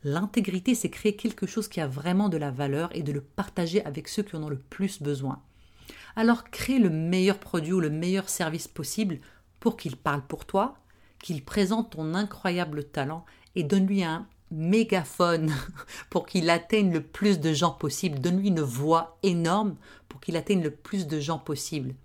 L'intégrité, 0.03 0.75
c'est 0.75 0.89
créer 0.89 1.15
quelque 1.15 1.47
chose 1.47 1.67
qui 1.67 1.81
a 1.81 1.87
vraiment 1.87 2.29
de 2.29 2.37
la 2.37 2.51
valeur 2.51 2.89
et 2.95 3.01
de 3.01 3.11
le 3.11 3.21
partager 3.21 3.83
avec 3.85 4.07
ceux 4.07 4.23
qui 4.23 4.35
en 4.35 4.43
ont 4.43 4.49
le 4.49 4.59
plus 4.59 5.01
besoin. 5.01 5.41
Alors 6.15 6.45
crée 6.45 6.79
le 6.79 6.89
meilleur 6.89 7.39
produit 7.39 7.73
ou 7.73 7.79
le 7.79 7.89
meilleur 7.89 8.29
service 8.29 8.67
possible 8.67 9.19
pour 9.59 9.77
qu'il 9.77 9.97
parle 9.97 10.21
pour 10.25 10.45
toi, 10.45 10.77
qu'il 11.19 11.43
présente 11.43 11.91
ton 11.91 12.13
incroyable 12.13 12.83
talent 12.83 13.25
et 13.55 13.63
donne-lui 13.63 14.03
un 14.03 14.27
mégaphone 14.51 15.53
pour 16.09 16.25
qu'il 16.25 16.49
atteigne 16.49 16.91
le 16.91 17.01
plus 17.01 17.39
de 17.39 17.53
gens 17.53 17.71
possible. 17.71 18.19
Donne-lui 18.19 18.49
une 18.49 18.61
voix 18.61 19.17
énorme 19.23 19.75
pour 20.09 20.19
qu'il 20.21 20.37
atteigne 20.37 20.63
le 20.63 20.71
plus 20.71 21.07
de 21.07 21.19
gens 21.19 21.39
possible. 21.39 21.95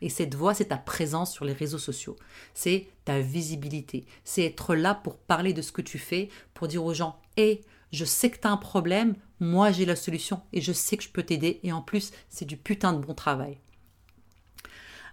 Et 0.00 0.08
cette 0.08 0.34
voix, 0.34 0.54
c'est 0.54 0.66
ta 0.66 0.76
présence 0.76 1.32
sur 1.32 1.44
les 1.44 1.52
réseaux 1.52 1.78
sociaux. 1.78 2.16
C'est 2.54 2.86
ta 3.04 3.20
visibilité. 3.20 4.04
C'est 4.24 4.44
être 4.44 4.74
là 4.74 4.94
pour 4.94 5.16
parler 5.16 5.52
de 5.52 5.62
ce 5.62 5.72
que 5.72 5.82
tu 5.82 5.98
fais, 5.98 6.28
pour 6.54 6.68
dire 6.68 6.84
aux 6.84 6.94
gens 6.94 7.20
Hé, 7.36 7.62
je 7.92 8.04
sais 8.04 8.30
que 8.30 8.38
tu 8.38 8.46
as 8.46 8.52
un 8.52 8.56
problème, 8.56 9.14
moi 9.40 9.72
j'ai 9.72 9.86
la 9.86 9.96
solution 9.96 10.40
et 10.52 10.60
je 10.60 10.72
sais 10.72 10.96
que 10.96 11.04
je 11.04 11.08
peux 11.08 11.22
t'aider. 11.22 11.60
Et 11.62 11.72
en 11.72 11.82
plus, 11.82 12.12
c'est 12.28 12.44
du 12.44 12.56
putain 12.56 12.92
de 12.92 13.04
bon 13.04 13.14
travail. 13.14 13.58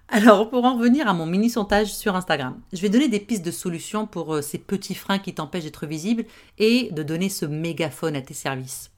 Alors, 0.07 0.49
pour 0.49 0.65
en 0.65 0.77
revenir 0.77 1.07
à 1.07 1.13
mon 1.13 1.25
mini 1.25 1.49
sondage 1.49 1.93
sur 1.93 2.15
Instagram, 2.15 2.61
je 2.71 2.79
vais 2.79 2.89
donner 2.89 3.07
des 3.07 3.19
pistes 3.19 3.43
de 3.43 3.49
solutions 3.49 4.05
pour 4.05 4.35
euh, 4.35 4.41
ces 4.43 4.59
petits 4.59 4.93
freins 4.93 5.17
qui 5.17 5.33
t'empêchent 5.33 5.63
d'être 5.63 5.87
visible 5.87 6.25
et 6.59 6.89
de 6.91 7.01
donner 7.01 7.27
ce 7.27 7.45
mégaphone 7.45 8.15
à 8.15 8.21
tes 8.21 8.35
services. 8.35 8.91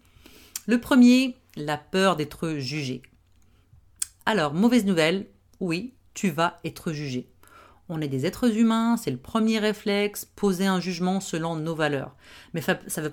Le 0.65 0.81
premier, 0.81 1.37
la 1.55 1.77
peur 1.77 2.17
d'être 2.17 2.55
jugé. 2.57 3.01
Alors, 4.25 4.53
mauvaise 4.53 4.85
nouvelle, 4.85 5.27
oui, 5.61 5.93
tu 6.13 6.29
vas 6.29 6.59
être 6.65 6.91
jugé. 6.91 7.29
On 7.87 8.01
est 8.01 8.09
des 8.09 8.25
êtres 8.25 8.57
humains, 8.57 8.97
c'est 8.97 9.11
le 9.11 9.17
premier 9.17 9.59
réflexe, 9.59 10.25
poser 10.35 10.65
un 10.65 10.81
jugement 10.81 11.21
selon 11.21 11.55
nos 11.55 11.73
valeurs. 11.73 12.17
Mais 12.53 12.59
ça 12.59 12.73
ne 12.73 13.01
veut, 13.01 13.11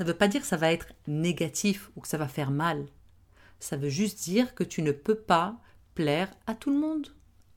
veut 0.00 0.14
pas 0.14 0.28
dire 0.28 0.40
que 0.40 0.46
ça 0.46 0.56
va 0.56 0.72
être 0.72 0.86
négatif 1.06 1.90
ou 1.94 2.00
que 2.00 2.08
ça 2.08 2.16
va 2.16 2.26
faire 2.26 2.50
mal. 2.50 2.86
Ça 3.60 3.76
veut 3.76 3.90
juste 3.90 4.24
dire 4.24 4.54
que 4.54 4.64
tu 4.64 4.80
ne 4.80 4.92
peux 4.92 5.14
pas 5.14 5.56
plaire 5.94 6.30
à 6.46 6.54
tout 6.54 6.70
le 6.70 6.78
monde. 6.78 7.08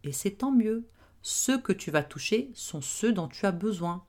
Et 0.04 0.12
c'est 0.12 0.32
tant 0.32 0.52
mieux. 0.52 0.88
Ceux 1.22 1.60
que 1.60 1.74
tu 1.74 1.92
vas 1.92 2.04
toucher 2.04 2.52
sont 2.54 2.82
ceux 2.82 3.12
dont 3.12 3.28
tu 3.28 3.46
as 3.46 3.52
besoin, 3.52 4.06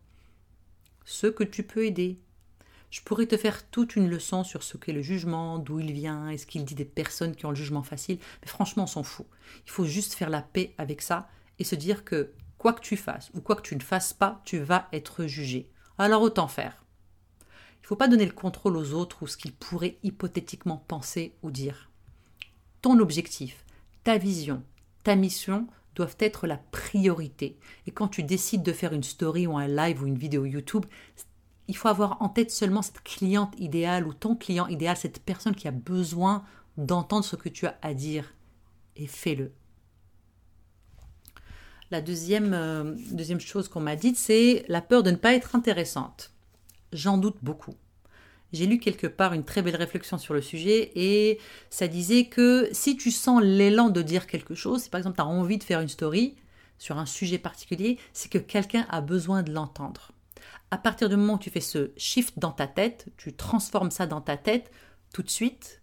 ceux 1.04 1.30
que 1.30 1.44
tu 1.44 1.62
peux 1.62 1.84
aider. 1.84 2.20
Je 2.90 3.00
pourrais 3.02 3.26
te 3.26 3.36
faire 3.36 3.68
toute 3.68 3.96
une 3.96 4.08
leçon 4.08 4.44
sur 4.44 4.62
ce 4.62 4.76
qu'est 4.76 4.92
le 4.92 5.02
jugement, 5.02 5.58
d'où 5.58 5.80
il 5.80 5.92
vient, 5.92 6.28
et 6.28 6.38
ce 6.38 6.46
qu'il 6.46 6.64
dit 6.64 6.74
des 6.74 6.84
personnes 6.84 7.34
qui 7.34 7.44
ont 7.44 7.50
le 7.50 7.56
jugement 7.56 7.82
facile, 7.82 8.18
mais 8.40 8.48
franchement, 8.48 8.84
on 8.84 8.86
s'en 8.86 9.02
fout. 9.02 9.26
Il 9.66 9.70
faut 9.70 9.84
juste 9.84 10.14
faire 10.14 10.30
la 10.30 10.42
paix 10.42 10.74
avec 10.78 11.02
ça 11.02 11.28
et 11.58 11.64
se 11.64 11.74
dire 11.74 12.04
que 12.04 12.32
quoi 12.56 12.72
que 12.72 12.80
tu 12.80 12.96
fasses 12.96 13.30
ou 13.34 13.40
quoi 13.40 13.56
que 13.56 13.62
tu 13.62 13.76
ne 13.76 13.82
fasses 13.82 14.12
pas, 14.12 14.40
tu 14.44 14.58
vas 14.58 14.88
être 14.92 15.26
jugé. 15.26 15.70
Alors 15.98 16.22
autant 16.22 16.48
faire. 16.48 16.84
Il 17.40 17.82
ne 17.82 17.86
faut 17.88 17.96
pas 17.96 18.08
donner 18.08 18.26
le 18.26 18.32
contrôle 18.32 18.76
aux 18.76 18.92
autres 18.92 19.22
ou 19.22 19.26
ce 19.26 19.36
qu'ils 19.36 19.54
pourraient 19.54 19.98
hypothétiquement 20.02 20.84
penser 20.88 21.34
ou 21.42 21.50
dire. 21.50 21.90
Ton 22.82 22.98
objectif, 22.98 23.64
ta 24.04 24.18
vision, 24.18 24.62
ta 25.04 25.16
mission 25.16 25.66
doivent 25.98 26.16
être 26.20 26.46
la 26.46 26.56
priorité. 26.56 27.58
Et 27.86 27.90
quand 27.90 28.08
tu 28.08 28.22
décides 28.22 28.62
de 28.62 28.72
faire 28.72 28.92
une 28.92 29.02
story 29.02 29.46
ou 29.46 29.58
un 29.58 29.66
live 29.66 30.02
ou 30.02 30.06
une 30.06 30.16
vidéo 30.16 30.44
YouTube, 30.44 30.86
il 31.66 31.76
faut 31.76 31.88
avoir 31.88 32.22
en 32.22 32.28
tête 32.28 32.50
seulement 32.50 32.82
cette 32.82 33.02
cliente 33.02 33.52
idéale 33.58 34.06
ou 34.06 34.14
ton 34.14 34.36
client 34.36 34.68
idéal, 34.68 34.96
cette 34.96 35.20
personne 35.20 35.54
qui 35.54 35.68
a 35.68 35.72
besoin 35.72 36.44
d'entendre 36.76 37.24
ce 37.24 37.36
que 37.36 37.48
tu 37.48 37.66
as 37.66 37.76
à 37.82 37.94
dire. 37.94 38.32
Et 38.96 39.06
fais-le. 39.06 39.52
La 41.90 42.00
deuxième, 42.00 42.52
euh, 42.54 42.94
deuxième 43.10 43.40
chose 43.40 43.68
qu'on 43.68 43.80
m'a 43.80 43.96
dite, 43.96 44.16
c'est 44.16 44.64
la 44.68 44.80
peur 44.80 45.02
de 45.02 45.10
ne 45.10 45.16
pas 45.16 45.34
être 45.34 45.56
intéressante. 45.56 46.32
J'en 46.92 47.18
doute 47.18 47.38
beaucoup. 47.42 47.74
J'ai 48.52 48.66
lu 48.66 48.78
quelque 48.78 49.06
part 49.06 49.34
une 49.34 49.44
très 49.44 49.60
belle 49.60 49.76
réflexion 49.76 50.16
sur 50.16 50.32
le 50.32 50.40
sujet 50.40 50.90
et 50.94 51.38
ça 51.68 51.86
disait 51.86 52.24
que 52.24 52.68
si 52.72 52.96
tu 52.96 53.10
sens 53.10 53.42
l'élan 53.42 53.90
de 53.90 54.00
dire 54.00 54.26
quelque 54.26 54.54
chose, 54.54 54.82
si 54.82 54.90
par 54.90 54.98
exemple 54.98 55.16
tu 55.16 55.22
as 55.22 55.26
envie 55.26 55.58
de 55.58 55.64
faire 55.64 55.80
une 55.80 55.88
story 55.88 56.34
sur 56.78 56.98
un 56.98 57.06
sujet 57.06 57.38
particulier, 57.38 57.98
c'est 58.12 58.30
que 58.30 58.38
quelqu'un 58.38 58.86
a 58.88 59.00
besoin 59.02 59.42
de 59.42 59.52
l'entendre. 59.52 60.12
À 60.70 60.78
partir 60.78 61.08
du 61.08 61.16
moment 61.16 61.34
où 61.34 61.38
tu 61.38 61.50
fais 61.50 61.60
ce 61.60 61.90
shift 61.96 62.38
dans 62.38 62.52
ta 62.52 62.66
tête, 62.66 63.06
tu 63.16 63.34
transformes 63.34 63.90
ça 63.90 64.06
dans 64.06 64.20
ta 64.20 64.36
tête, 64.36 64.70
tout 65.12 65.22
de 65.22 65.30
suite, 65.30 65.82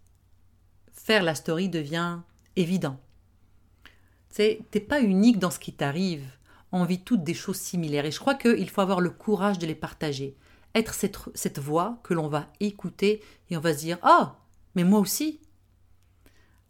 faire 0.92 1.22
la 1.22 1.34
story 1.34 1.68
devient 1.68 2.18
évident. 2.56 2.98
Tu 3.84 4.36
sais, 4.36 4.60
t'es 4.70 4.80
pas 4.80 5.00
unique 5.00 5.38
dans 5.38 5.50
ce 5.50 5.58
qui 5.58 5.72
t'arrive. 5.72 6.24
On 6.72 6.84
vit 6.84 7.00
toutes 7.00 7.22
des 7.22 7.34
choses 7.34 7.56
similaires 7.56 8.06
et 8.06 8.10
je 8.10 8.18
crois 8.18 8.34
qu'il 8.34 8.68
faut 8.70 8.80
avoir 8.80 9.00
le 9.00 9.10
courage 9.10 9.58
de 9.58 9.66
les 9.66 9.74
partager 9.74 10.36
être 10.76 10.94
cette, 10.94 11.58
voix 11.58 11.98
que 12.02 12.14
l'on 12.14 12.28
va 12.28 12.48
écouter 12.60 13.22
et 13.50 13.56
on 13.56 13.60
va 13.60 13.74
se 13.74 13.80
dire 13.80 13.98
Oh, 14.04 14.26
mais 14.74 14.84
moi 14.84 15.00
aussi 15.00 15.40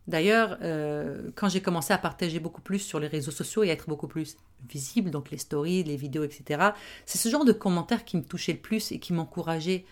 D'ailleurs, 0.06 0.58
euh, 0.62 1.30
quand 1.34 1.48
j'ai 1.48 1.60
commencé 1.60 1.92
à 1.92 1.98
partager 1.98 2.38
beaucoup 2.38 2.60
plus 2.60 2.78
sur 2.78 3.00
les 3.00 3.08
réseaux 3.08 3.32
sociaux 3.32 3.64
et 3.64 3.70
à 3.70 3.72
être 3.72 3.88
beaucoup 3.88 4.06
plus 4.06 4.36
visible, 4.68 5.10
donc 5.10 5.32
les 5.32 5.38
stories, 5.38 5.82
les 5.82 5.96
vidéos, 5.96 6.22
etc., 6.22 6.70
c'est 7.06 7.18
ce 7.18 7.28
genre 7.28 7.44
de 7.44 7.52
commentaires 7.52 8.04
qui 8.04 8.16
me 8.16 8.22
touchait 8.22 8.52
le 8.52 8.60
plus 8.60 8.92
et 8.92 9.00
qui 9.00 9.12
m'encourageait. 9.12 9.84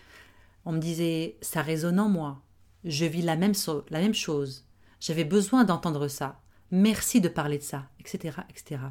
On 0.63 0.71
me 0.71 0.79
disait 0.79 1.35
Ça 1.41 1.61
résonne 1.61 1.99
en 1.99 2.07
moi, 2.07 2.41
je 2.85 3.03
vis 3.05 3.23
la 3.23 3.35
même, 3.35 3.53
la 3.89 3.99
même 3.99 4.13
chose, 4.13 4.65
j'avais 5.01 5.25
besoin 5.25 5.65
d'entendre 5.65 6.07
ça, 6.07 6.39
merci 6.71 7.19
de 7.19 7.27
parler 7.27 7.57
de 7.57 7.63
ça, 7.63 7.89
etc. 7.99 8.37
etc. 8.49 8.81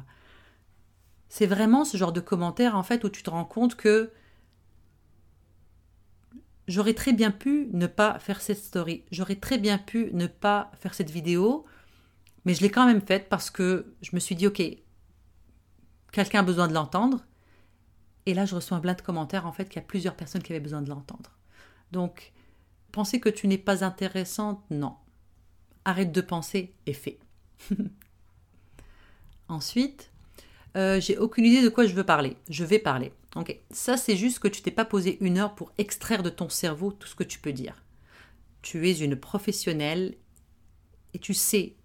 C'est 1.27 1.47
vraiment 1.47 1.85
ce 1.85 1.97
genre 1.97 2.13
de 2.13 2.21
commentaires 2.21 2.75
en 2.75 2.83
fait 2.83 3.03
où 3.03 3.09
tu 3.09 3.23
te 3.23 3.29
rends 3.29 3.45
compte 3.45 3.75
que 3.75 4.11
j'aurais 6.67 6.93
très 6.93 7.13
bien 7.13 7.31
pu 7.31 7.69
ne 7.73 7.87
pas 7.87 8.19
faire 8.19 8.41
cette 8.41 8.57
story, 8.57 9.05
j'aurais 9.11 9.35
très 9.35 9.57
bien 9.57 9.77
pu 9.77 10.09
ne 10.13 10.27
pas 10.27 10.71
faire 10.79 10.93
cette 10.93 11.09
vidéo, 11.09 11.65
mais 12.45 12.53
je 12.53 12.61
l'ai 12.61 12.69
quand 12.69 12.85
même 12.85 13.01
faite 13.01 13.29
parce 13.29 13.49
que 13.49 13.95
je 14.01 14.11
me 14.13 14.19
suis 14.19 14.35
dit, 14.35 14.47
ok, 14.47 14.61
quelqu'un 16.11 16.39
a 16.39 16.43
besoin 16.43 16.67
de 16.67 16.73
l'entendre. 16.73 17.25
Et 18.25 18.33
là, 18.33 18.45
je 18.45 18.55
reçois 18.55 18.77
un 18.77 18.79
plein 18.79 18.93
de 18.93 19.01
commentaires, 19.01 19.45
en 19.45 19.51
fait, 19.51 19.65
qu'il 19.65 19.75
y 19.75 19.83
a 19.83 19.87
plusieurs 19.87 20.15
personnes 20.15 20.41
qui 20.41 20.51
avaient 20.51 20.59
besoin 20.59 20.81
de 20.81 20.89
l'entendre. 20.89 21.37
Donc, 21.91 22.33
penser 22.91 23.19
que 23.19 23.29
tu 23.29 23.47
n'es 23.47 23.57
pas 23.57 23.83
intéressante, 23.83 24.63
non. 24.71 24.95
Arrête 25.83 26.11
de 26.11 26.21
penser 26.21 26.73
et 26.85 26.93
fais. 26.93 27.19
Ensuite, 29.47 30.11
euh, 30.75 30.99
j'ai 30.99 31.17
aucune 31.17 31.45
idée 31.45 31.61
de 31.61 31.69
quoi 31.69 31.85
je 31.85 31.93
veux 31.93 32.03
parler. 32.03 32.37
Je 32.49 32.63
vais 32.65 32.79
parler. 32.79 33.13
Ça 33.71 33.97
c'est 33.97 34.15
juste 34.15 34.39
que 34.39 34.47
tu 34.47 34.61
t'es 34.61 34.71
pas 34.71 34.85
posé 34.85 35.17
une 35.21 35.37
heure 35.37 35.55
pour 35.55 35.73
extraire 35.77 36.23
de 36.23 36.29
ton 36.29 36.49
cerveau 36.49 36.91
tout 36.91 37.07
ce 37.07 37.15
que 37.15 37.23
tu 37.23 37.39
peux 37.39 37.53
dire. 37.53 37.83
Tu 38.61 38.89
es 38.89 38.93
une 38.93 39.15
professionnelle 39.15 40.15
et 41.13 41.19
tu 41.19 41.33
sais 41.33 41.75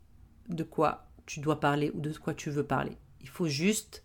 de 0.48 0.62
quoi 0.62 1.08
tu 1.26 1.40
dois 1.40 1.60
parler 1.60 1.90
ou 1.94 2.00
de 2.00 2.12
quoi 2.12 2.34
tu 2.34 2.50
veux 2.50 2.64
parler. 2.64 2.96
Il 3.20 3.28
faut 3.28 3.48
juste 3.48 4.02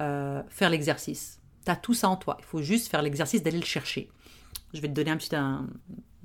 euh, 0.00 0.42
faire 0.48 0.70
l'exercice. 0.70 1.40
Tu 1.64 1.70
as 1.70 1.76
tout 1.76 1.94
ça 1.94 2.08
en 2.08 2.16
toi. 2.16 2.36
Il 2.40 2.44
faut 2.44 2.62
juste 2.62 2.88
faire 2.88 3.02
l'exercice 3.02 3.42
d'aller 3.42 3.58
le 3.58 3.64
chercher. 3.64 4.10
Je 4.72 4.80
vais 4.80 4.88
te 4.88 4.92
donner 4.92 5.10
un 5.10 5.16
petit, 5.16 5.34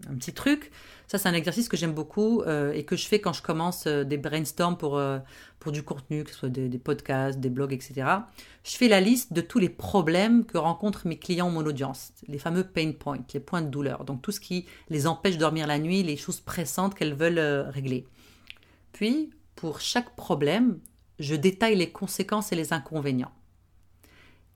un 0.09 0.15
petit 0.15 0.33
truc. 0.33 0.71
Ça, 1.09 1.17
c'est 1.17 1.27
un 1.27 1.33
exercice 1.33 1.67
que 1.67 1.75
j'aime 1.75 1.93
beaucoup 1.93 2.41
euh, 2.41 2.71
et 2.71 2.85
que 2.85 2.95
je 2.95 3.07
fais 3.07 3.19
quand 3.19 3.33
je 3.33 3.41
commence 3.41 3.87
euh, 3.87 4.03
des 4.03 4.17
brainstorms 4.17 4.77
pour, 4.77 4.97
euh, 4.97 5.17
pour 5.57 5.71
du 5.71 5.81
contenu, 5.81 6.23
que 6.23 6.29
ce 6.29 6.37
soit 6.37 6.49
des, 6.49 6.77
podcasts, 6.77 7.39
des 7.39 7.49
blogs, 7.49 7.73
etc. 7.73 8.05
Je 8.63 8.77
fais 8.77 8.87
la 8.87 9.01
liste 9.01 9.33
de 9.33 9.41
tous 9.41 9.57
les 9.57 9.69
problèmes 9.69 10.45
que 10.45 10.59
rencontrent 10.59 11.07
mes 11.07 11.17
clients 11.17 11.47
ou 11.47 11.51
mon 11.51 11.65
audience, 11.65 12.11
les 12.27 12.37
fameux 12.37 12.63
pain 12.63 12.91
points, 12.91 13.17
les 13.33 13.39
points 13.39 13.63
de 13.63 13.69
douleur. 13.69 14.05
Donc 14.05 14.21
tout 14.21 14.31
ce 14.31 14.39
qui 14.39 14.67
les 14.89 15.07
empêche 15.07 15.33
de 15.33 15.39
dormir 15.39 15.65
la 15.65 15.79
nuit, 15.79 16.03
les 16.03 16.15
choses 16.15 16.41
pressantes 16.41 16.93
qu'elles 16.93 17.15
veulent 17.15 17.39
régler. 17.69 18.05
Puis, 18.91 19.31
pour 19.55 19.81
chaque 19.81 20.15
problème, 20.15 20.79
je 21.17 21.33
détaille 21.33 21.75
les 21.75 21.91
conséquences 21.91 22.51
et 22.51 22.55
les 22.55 22.71
inconvénients. 22.71 23.33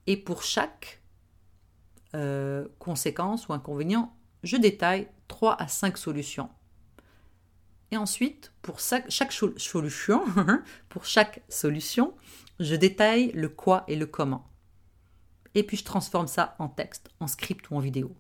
Et 0.06 0.18
pour 0.18 0.44
chaque 0.44 1.02
conséquence 2.78 3.48
ou 3.48 3.54
inconvénient, 3.54 4.14
je 4.44 4.58
détaille 4.58 5.08
3 5.28 5.62
à 5.62 5.68
5 5.68 5.98
solutions. 5.98 6.50
Et 7.92 7.98
ensuite, 7.98 8.52
pour 8.62 8.80
chaque, 8.80 9.12
solution, 9.32 10.24
pour 10.90 11.06
chaque 11.06 11.44
solution, 11.48 12.16
je 12.60 12.76
détaille 12.76 13.32
le 13.34 13.50
quoi 13.50 13.84
et 13.88 13.96
le 13.96 14.08
comment. 14.08 14.50
Et 15.56 15.64
puis 15.64 15.78
je 15.78 15.84
transforme 15.84 16.28
ça 16.28 16.56
en 16.60 16.70
texte, 16.70 17.10
en 17.20 17.28
script 17.28 17.70
ou 17.70 17.76
en 17.76 17.80
vidéo. 17.80 18.16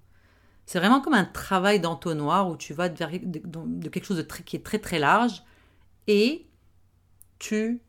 C'est 0.65 0.79
vraiment 0.79 1.01
comme 1.01 1.15
un 1.15 1.25
travail 1.25 1.79
d'entonnoir 1.79 2.49
où 2.49 2.55
tu 2.55 2.73
vas 2.73 2.87
de, 2.87 3.89
quelque 3.89 4.05
chose 4.05 4.25
qui 4.45 4.55
est 4.55 4.63
très 4.63 4.79
très 4.79 4.99
large 4.99 5.43
et 6.07 6.47
tu 7.39 7.81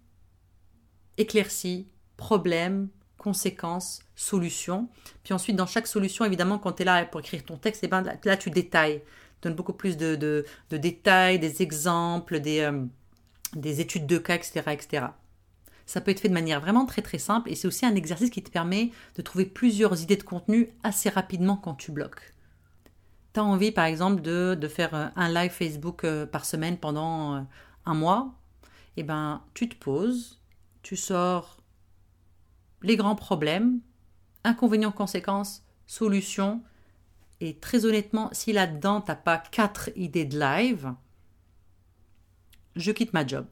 éclaircis 1.16 1.88
problème, 2.16 2.88
conséquences, 3.24 4.02
solutions. 4.14 4.86
Puis 5.22 5.32
ensuite, 5.32 5.56
dans 5.56 5.66
chaque 5.66 5.86
solution, 5.86 6.26
évidemment, 6.26 6.58
quand 6.58 6.72
tu 6.72 6.82
es 6.82 6.84
là 6.84 7.06
pour 7.06 7.20
écrire 7.20 7.42
ton 7.42 7.56
texte, 7.56 7.82
eh 7.82 7.88
ben, 7.88 8.02
là, 8.02 8.36
tu 8.36 8.50
détailles. 8.50 9.00
donnes 9.40 9.54
beaucoup 9.54 9.72
plus 9.72 9.96
de, 9.96 10.14
de, 10.14 10.76
détails, 10.76 11.38
des 11.38 11.62
exemples, 11.62 12.40
des, 12.40 12.60
euh, 12.60 12.84
des 13.54 13.80
études 13.80 14.06
de 14.06 14.18
cas, 14.18 14.34
etc., 14.34 14.62
etc. 14.72 15.06
Ça 15.86 16.02
peut 16.02 16.10
être 16.10 16.20
fait 16.20 16.28
de 16.28 16.34
manière 16.34 16.60
vraiment 16.60 16.84
très 16.84 17.00
très 17.00 17.18
simple 17.18 17.50
et 17.50 17.54
c'est 17.54 17.66
aussi 17.66 17.86
un 17.86 17.94
exercice 17.94 18.30
qui 18.30 18.42
te 18.42 18.50
permet 18.50 18.90
de 19.16 19.22
trouver 19.22 19.46
plusieurs 19.46 20.02
idées 20.02 20.16
de 20.16 20.22
contenu 20.22 20.70
assez 20.82 21.08
rapidement 21.08 21.56
quand 21.56 21.74
tu 21.74 21.92
bloques. 21.92 22.34
Tu 23.32 23.40
as 23.40 23.44
envie 23.44 23.72
par 23.72 23.86
exemple 23.86 24.20
de, 24.20 24.54
de, 24.54 24.68
faire 24.68 24.94
euh, 24.94 25.06
un 25.16 25.32
live 25.32 25.50
Facebook 25.50 26.04
euh, 26.04 26.26
par 26.26 26.44
semaine 26.44 26.76
pendant 26.76 27.46
un 27.86 27.94
mois, 27.94 28.34
et 28.96 29.00
eh 29.00 29.02
ben 29.02 29.42
tu 29.54 29.68
te 29.68 29.76
poses, 29.76 30.40
tu 30.82 30.96
sors 30.96 31.63
les 32.84 32.96
grands 32.96 33.16
problèmes, 33.16 33.80
inconvénients, 34.44 34.92
conséquences, 34.92 35.64
solutions, 35.86 36.62
et 37.40 37.56
très 37.56 37.84
honnêtement, 37.86 38.28
si 38.32 38.52
là-dedans 38.52 39.00
tu 39.00 39.08
n'as 39.08 39.16
pas 39.16 39.38
quatre 39.38 39.90
idées 39.96 40.26
de 40.26 40.38
live, 40.38 40.94
je 42.76 42.92
quitte 42.92 43.12
ma 43.12 43.26
job 43.26 43.46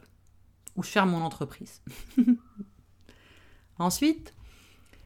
ou 0.77 0.83
je 0.83 0.89
ferme 0.89 1.11
mon 1.11 1.23
entreprise. 1.23 1.83
Ensuite, 3.79 4.35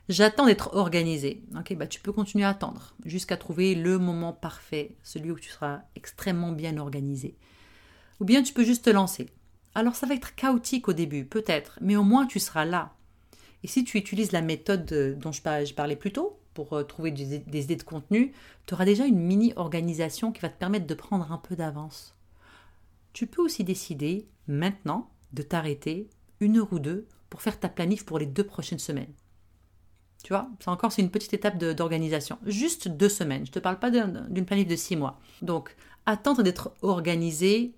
j'attends 0.09 0.47
d'être 0.47 0.75
organisé. 0.75 1.43
Ok, 1.57 1.75
bah 1.77 1.87
tu 1.87 2.01
peux 2.01 2.13
continuer 2.13 2.45
à 2.45 2.51
attendre 2.51 2.95
jusqu'à 3.05 3.37
trouver 3.37 3.75
le 3.75 3.99
moment 3.99 4.33
parfait, 4.33 4.97
celui 5.03 5.31
où 5.31 5.39
tu 5.39 5.51
seras 5.51 5.83
extrêmement 5.95 6.53
bien 6.53 6.77
organisé. 6.79 7.37
Ou 8.21 8.25
bien 8.25 8.43
tu 8.43 8.53
peux 8.53 8.65
juste 8.65 8.85
te 8.85 8.91
lancer. 8.91 9.31
Alors 9.75 9.95
ça 9.95 10.07
va 10.07 10.15
être 10.15 10.35
chaotique 10.35 10.89
au 10.89 10.93
début, 10.93 11.25
peut-être, 11.25 11.79
mais 11.81 11.97
au 11.97 12.03
moins 12.03 12.27
tu 12.27 12.41
seras 12.41 12.65
là. 12.65 12.96
Et 13.67 13.69
si 13.69 13.83
tu 13.83 13.99
utilises 13.99 14.31
la 14.31 14.43
méthode 14.43 15.19
dont 15.19 15.33
je 15.33 15.75
parlais 15.75 15.97
plus 15.97 16.13
tôt 16.13 16.39
pour 16.55 16.75
euh, 16.75 16.85
trouver 16.85 17.11
des 17.11 17.65
idées 17.65 17.75
de 17.75 17.83
contenu, 17.83 18.31
tu 18.65 18.75
auras 18.75 18.85
déjà 18.85 19.07
une 19.07 19.19
mini-organisation 19.19 20.31
qui 20.31 20.41
va 20.41 20.51
te 20.51 20.57
permettre 20.57 20.87
de 20.87 20.95
prendre 20.95 21.33
un 21.33 21.39
peu 21.39 21.57
d'avance. 21.57 22.15
Tu 23.13 23.27
peux 23.27 23.43
aussi 23.43 23.65
décider 23.65 24.29
maintenant 24.47 25.11
de 25.33 25.43
t'arrêter 25.43 26.09
une 26.39 26.59
heure 26.59 26.73
ou 26.73 26.79
deux 26.79 27.09
pour 27.29 27.43
faire 27.43 27.59
ta 27.59 27.69
planif 27.69 28.07
pour 28.07 28.21
les 28.21 28.27
deux 28.27 28.47
prochaines 28.47 28.79
semaines. 28.79 29.13
Tu 30.23 30.33
vois, 30.33 30.49
c'est 30.61 30.69
encore 30.69 30.93
c'est 30.93 31.03
une 31.03 31.11
petite 31.11 31.35
étape 31.35 31.59
d'organisation. 31.59 32.39
Juste 32.47 32.87
deux 32.87 33.09
semaines. 33.09 33.47
Je 33.47 33.51
ne 33.51 33.55
te 33.55 33.59
parle 33.59 33.81
pas 33.81 33.91
d'une 33.91 34.47
planif 34.47 34.69
de 34.69 34.77
six 34.77 34.95
mois. 34.95 35.19
Donc, 35.43 35.75
attendre 36.07 36.45
d'être 36.45 36.71
organisé, 36.83 37.75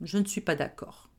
je 0.00 0.16
ne 0.16 0.24
suis 0.24 0.40
pas 0.40 0.54
d'accord. 0.54 1.10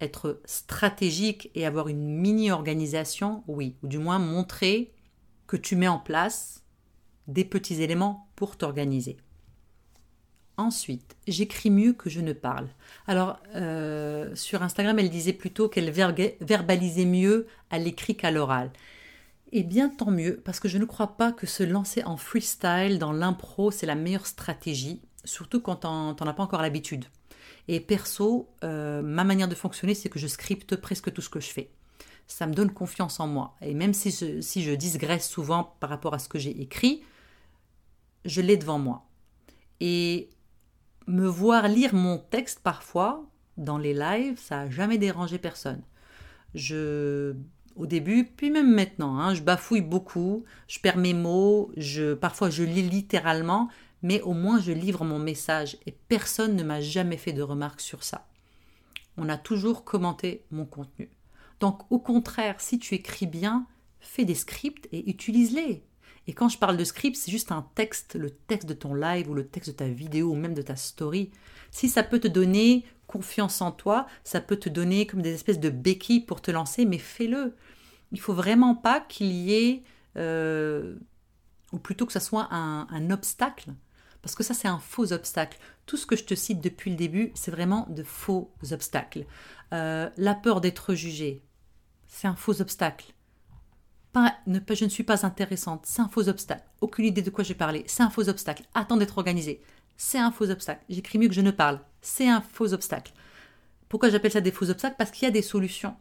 Être 0.00 0.40
stratégique 0.44 1.50
et 1.54 1.66
avoir 1.66 1.88
une 1.88 2.06
mini-organisation, 2.06 3.44
oui. 3.46 3.76
Ou 3.82 3.88
du 3.88 3.98
moins 3.98 4.18
montrer 4.18 4.92
que 5.46 5.56
tu 5.56 5.76
mets 5.76 5.88
en 5.88 5.98
place 5.98 6.64
des 7.26 7.44
petits 7.44 7.82
éléments 7.82 8.28
pour 8.36 8.56
t'organiser. 8.56 9.18
Ensuite, 10.56 11.16
j'écris 11.26 11.70
mieux 11.70 11.94
que 11.94 12.10
je 12.10 12.20
ne 12.20 12.34
parle. 12.34 12.68
Alors, 13.06 13.38
euh, 13.54 14.34
sur 14.34 14.62
Instagram, 14.62 14.98
elle 14.98 15.08
disait 15.08 15.32
plutôt 15.32 15.68
qu'elle 15.68 15.90
verbalisait 15.90 17.06
mieux 17.06 17.46
à 17.70 17.78
l'écrit 17.78 18.14
qu'à 18.14 18.30
l'oral. 18.30 18.70
Eh 19.52 19.62
bien, 19.62 19.88
tant 19.88 20.10
mieux, 20.10 20.40
parce 20.44 20.60
que 20.60 20.68
je 20.68 20.78
ne 20.78 20.84
crois 20.84 21.16
pas 21.16 21.32
que 21.32 21.46
se 21.46 21.62
lancer 21.62 22.04
en 22.04 22.16
freestyle 22.16 22.98
dans 22.98 23.12
l'impro, 23.12 23.70
c'est 23.70 23.86
la 23.86 23.94
meilleure 23.94 24.26
stratégie, 24.26 25.00
surtout 25.24 25.60
quand 25.60 25.76
t'en 25.76 26.14
as 26.14 26.34
pas 26.34 26.42
encore 26.42 26.62
l'habitude. 26.62 27.06
Et 27.68 27.80
perso, 27.80 28.48
euh, 28.64 29.02
ma 29.02 29.24
manière 29.24 29.48
de 29.48 29.54
fonctionner, 29.54 29.94
c'est 29.94 30.08
que 30.08 30.18
je 30.18 30.26
scripte 30.26 30.76
presque 30.76 31.12
tout 31.12 31.22
ce 31.22 31.28
que 31.28 31.40
je 31.40 31.48
fais. 31.48 31.70
Ça 32.26 32.46
me 32.46 32.54
donne 32.54 32.70
confiance 32.72 33.20
en 33.20 33.26
moi. 33.26 33.56
Et 33.60 33.74
même 33.74 33.94
si 33.94 34.10
je, 34.10 34.40
si 34.40 34.62
je 34.62 35.18
souvent 35.18 35.76
par 35.80 35.90
rapport 35.90 36.14
à 36.14 36.18
ce 36.18 36.28
que 36.28 36.38
j'ai 36.38 36.60
écrit, 36.60 37.02
je 38.24 38.40
l'ai 38.40 38.56
devant 38.56 38.78
moi. 38.78 39.06
Et 39.80 40.30
me 41.06 41.26
voir 41.26 41.68
lire 41.68 41.94
mon 41.94 42.18
texte 42.18 42.60
parfois 42.60 43.24
dans 43.56 43.78
les 43.78 43.94
lives, 43.94 44.38
ça 44.38 44.56
n'a 44.56 44.70
jamais 44.70 44.98
dérangé 44.98 45.38
personne. 45.38 45.82
Je, 46.54 47.34
au 47.76 47.86
début, 47.86 48.24
puis 48.24 48.50
même 48.50 48.74
maintenant, 48.74 49.18
hein, 49.18 49.34
je 49.34 49.42
bafouille 49.42 49.80
beaucoup, 49.80 50.44
je 50.68 50.78
perds 50.80 50.98
mes 50.98 51.14
mots, 51.14 51.70
je, 51.76 52.14
parfois 52.14 52.50
je 52.50 52.62
lis 52.62 52.82
littéralement, 52.82 53.68
mais 54.02 54.20
au 54.22 54.32
moins 54.32 54.60
je 54.60 54.72
livre 54.72 55.04
mon 55.04 55.18
message 55.18 55.76
et 55.86 55.92
personne 55.92 56.56
ne 56.56 56.62
m'a 56.62 56.80
jamais 56.80 57.16
fait 57.16 57.32
de 57.32 57.42
remarques 57.42 57.80
sur 57.80 58.02
ça. 58.02 58.28
On 59.16 59.28
a 59.28 59.36
toujours 59.36 59.84
commenté 59.84 60.44
mon 60.50 60.64
contenu. 60.64 61.10
Donc 61.60 61.82
au 61.90 61.98
contraire, 61.98 62.60
si 62.60 62.78
tu 62.78 62.94
écris 62.94 63.26
bien, 63.26 63.66
fais 64.00 64.24
des 64.24 64.34
scripts 64.34 64.88
et 64.92 65.08
utilise-les. 65.10 65.84
Et 66.26 66.32
quand 66.32 66.48
je 66.48 66.58
parle 66.58 66.76
de 66.76 66.84
script, 66.84 67.16
c'est 67.16 67.30
juste 67.30 67.50
un 67.50 67.66
texte, 67.74 68.14
le 68.14 68.30
texte 68.30 68.68
de 68.68 68.74
ton 68.74 68.94
live 68.94 69.28
ou 69.28 69.34
le 69.34 69.46
texte 69.46 69.70
de 69.70 69.76
ta 69.76 69.88
vidéo 69.88 70.30
ou 70.30 70.36
même 70.36 70.54
de 70.54 70.62
ta 70.62 70.76
story. 70.76 71.30
Si 71.70 71.88
ça 71.88 72.02
peut 72.02 72.20
te 72.20 72.28
donner 72.28 72.84
confiance 73.06 73.60
en 73.60 73.72
toi, 73.72 74.06
ça 74.22 74.40
peut 74.40 74.56
te 74.56 74.68
donner 74.68 75.06
comme 75.06 75.22
des 75.22 75.34
espèces 75.34 75.58
de 75.58 75.70
béquilles 75.70 76.20
pour 76.20 76.40
te 76.40 76.50
lancer, 76.50 76.84
mais 76.84 76.98
fais-le. 76.98 77.56
Il 78.12 78.20
faut 78.20 78.34
vraiment 78.34 78.74
pas 78.74 79.00
qu'il 79.00 79.32
y 79.32 79.54
ait, 79.54 79.82
euh, 80.16 80.96
ou 81.72 81.78
plutôt 81.78 82.06
que 82.06 82.12
ça 82.12 82.20
soit 82.20 82.48
un, 82.52 83.10
obstacle, 83.10 83.74
parce 84.22 84.34
que 84.34 84.42
ça 84.42 84.54
c'est 84.54 84.68
un 84.68 84.78
faux 84.78 85.12
obstacle. 85.12 85.58
Tout 85.86 85.96
ce 85.96 86.06
que 86.06 86.16
je 86.16 86.24
te 86.24 86.34
cite 86.34 86.60
depuis 86.60 86.90
le 86.90 86.96
début, 86.96 87.32
c'est 87.34 87.50
vraiment 87.50 87.86
de 87.90 88.02
faux 88.02 88.52
obstacles. 88.70 89.26
Euh, 89.72 90.08
la 90.16 90.34
peur 90.34 90.60
d'être 90.60 90.94
jugé, 90.94 91.42
c'est 92.06 92.28
un 92.28 92.36
faux 92.36 92.60
obstacle 92.60 93.14
ne, 94.46 94.58
je 94.68 94.84
ne 94.84 94.90
suis 94.90 95.02
pas 95.02 95.24
intéressante, 95.24 95.82
c'est 95.84 96.02
un 96.02 96.08
faux 96.08 96.28
obstacle. 96.28 96.64
Aucune 96.80 97.04
idée 97.04 97.22
de 97.22 97.30
quoi 97.30 97.44
j'ai 97.44 97.54
parlé, 97.54 97.84
c'est 97.86 98.02
un 98.02 98.10
faux 98.10 98.28
obstacle. 98.28 98.64
Attends 98.74 98.96
d'être 98.96 99.18
organisé, 99.18 99.60
c'est 99.96 100.18
un 100.18 100.30
faux 100.30 100.50
obstacle. 100.50 100.84
J'écris 100.88 101.18
mieux 101.18 101.28
que 101.28 101.34
je 101.34 101.40
ne 101.40 101.50
parle, 101.50 101.80
c'est 102.00 102.28
un 102.28 102.40
faux 102.40 102.72
obstacle. 102.72 103.12
Pourquoi 103.88 104.10
j'appelle 104.10 104.32
ça 104.32 104.40
des 104.40 104.52
faux 104.52 104.70
obstacles? 104.70 104.96
Parce 104.98 105.10
qu'il 105.10 105.24
y 105.26 105.28
a 105.28 105.32
des 105.32 105.42
solutions. 105.42 105.96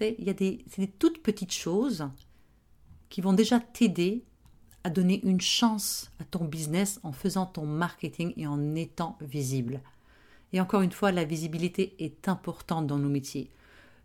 Il 0.00 0.24
y 0.24 0.30
a 0.30 0.34
des, 0.34 0.64
c'est 0.68 0.80
des 0.80 0.90
toutes 0.90 1.22
petites 1.22 1.52
choses 1.52 2.08
qui 3.10 3.20
vont 3.20 3.32
déjà 3.32 3.60
t'aider 3.60 4.24
à 4.84 4.90
donner 4.90 5.20
une 5.24 5.40
chance 5.40 6.10
à 6.20 6.24
ton 6.24 6.44
business 6.44 7.00
en 7.02 7.12
faisant 7.12 7.46
ton 7.46 7.66
marketing 7.66 8.32
et 8.36 8.46
en 8.46 8.74
étant 8.74 9.18
visible. 9.20 9.80
Et 10.52 10.60
encore 10.60 10.82
une 10.82 10.92
fois, 10.92 11.12
la 11.12 11.24
visibilité 11.24 11.94
est 11.98 12.28
importante 12.28 12.86
dans 12.86 12.98
nos 12.98 13.08
métiers. 13.08 13.50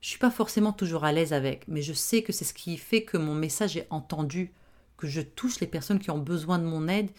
Je 0.02 0.10
suis 0.10 0.20
pas 0.20 0.32
forcément 0.32 0.74
toujours 0.74 1.04
à 1.04 1.12
l'aise 1.12 1.34
avec, 1.34 1.68
mais 1.68 1.82
je 1.82 1.94
sais 1.94 2.22
que 2.22 2.32
c'est 2.32 2.46
ce 2.46 2.54
qui 2.54 2.78
fait 2.78 3.04
que 3.04 3.18
mon 3.18 3.34
message 3.34 3.78
est 3.78 3.88
entendu, 3.90 4.52
que 4.98 5.08
je 5.08 5.22
touche 5.22 5.60
les 5.60 5.68
personnes 5.68 6.00
qui 6.00 6.12
ont 6.12 6.20
besoin 6.20 6.60
de 6.60 6.66
mon 6.66 6.88
aide 6.88 7.10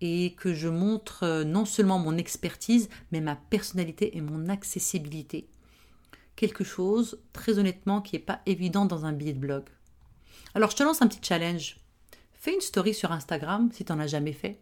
et 0.00 0.34
que 0.36 0.52
je 0.52 0.68
montre 0.68 1.22
euh, 1.22 1.44
non 1.44 1.64
seulement 1.64 2.00
mon 2.00 2.16
expertise, 2.16 2.88
mais 3.12 3.20
ma 3.20 3.36
personnalité 3.36 4.16
et 4.16 4.20
mon 4.20 4.48
accessibilité. 4.48 5.48
Quelque 6.34 6.64
chose, 6.64 7.20
très 7.32 7.58
honnêtement, 7.58 8.00
qui 8.00 8.16
n'est 8.16 8.22
pas 8.22 8.40
évident 8.46 8.84
dans 8.84 9.04
un 9.04 9.12
billet 9.12 9.34
de 9.34 9.38
blog. 9.38 9.64
Alors 10.54 10.70
je 10.70 10.76
te 10.76 10.82
lance 10.82 11.02
un 11.02 11.06
petit 11.06 11.20
challenge. 11.22 11.76
Fais 12.42 12.54
une 12.54 12.60
story 12.60 12.92
sur 12.92 13.12
Instagram 13.12 13.70
si 13.72 13.84
tu 13.84 13.92
n'en 13.92 14.00
as 14.00 14.08
jamais 14.08 14.32
fait. 14.32 14.58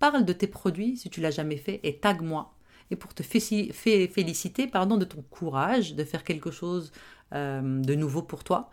Parle 0.00 0.24
de 0.24 0.32
tes 0.32 0.48
produits 0.48 0.96
si 0.96 1.10
tu 1.10 1.20
l'as 1.20 1.30
jamais 1.30 1.56
fait 1.56 1.78
et 1.84 2.00
tag 2.00 2.20
moi 2.22 2.56
et 2.90 2.96
pour 2.96 3.14
te 3.14 3.22
féliciter 3.22 4.66
pardon, 4.66 4.96
de 4.96 5.04
ton 5.04 5.22
courage 5.22 5.94
de 5.94 6.02
faire 6.02 6.24
quelque 6.24 6.50
chose 6.50 6.90
euh, 7.32 7.80
de 7.80 7.94
nouveau 7.94 8.20
pour 8.20 8.42
toi, 8.42 8.68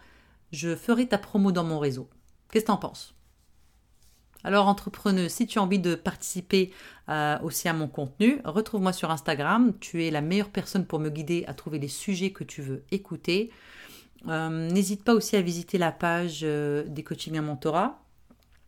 je 0.52 0.76
ferai 0.76 1.08
ta 1.08 1.20
promo 1.20 1.52
dans 1.52 1.64
mon 1.64 1.78
réseau. 1.78 2.10
Qu'est-ce 2.50 2.64
que 2.64 2.70
tu 2.70 2.74
en 2.74 2.78
penses? 2.78 3.14
Alors, 4.44 4.68
entrepreneuse, 4.68 5.30
si 5.30 5.46
tu 5.46 5.60
as 5.60 5.62
envie 5.62 5.78
de 5.78 5.94
participer 5.94 6.74
euh, 7.10 7.38
aussi 7.44 7.70
à 7.70 7.74
mon 7.74 7.88
contenu, 7.88 8.42
retrouve-moi 8.44 8.92
sur 8.92 9.12
Instagram. 9.12 9.72
Tu 9.80 10.04
es 10.04 10.10
la 10.10 10.22
meilleure 10.22 10.50
personne 10.50 10.88
pour 10.88 10.98
me 10.98 11.10
guider 11.10 11.46
à 11.46 11.54
trouver 11.54 11.78
les 11.78 11.88
sujets 11.88 12.32
que 12.32 12.44
tu 12.44 12.64
veux 12.64 12.84
écouter. 12.90 13.52
Euh, 14.26 14.68
n'hésite 14.72 15.04
pas 15.04 15.14
aussi 15.14 15.36
à 15.36 15.42
visiter 15.44 15.78
la 15.78 15.92
page 15.92 16.42
des 16.42 17.04
coachings 17.04 17.38
à 17.38 17.44
mentorat. 17.44 18.01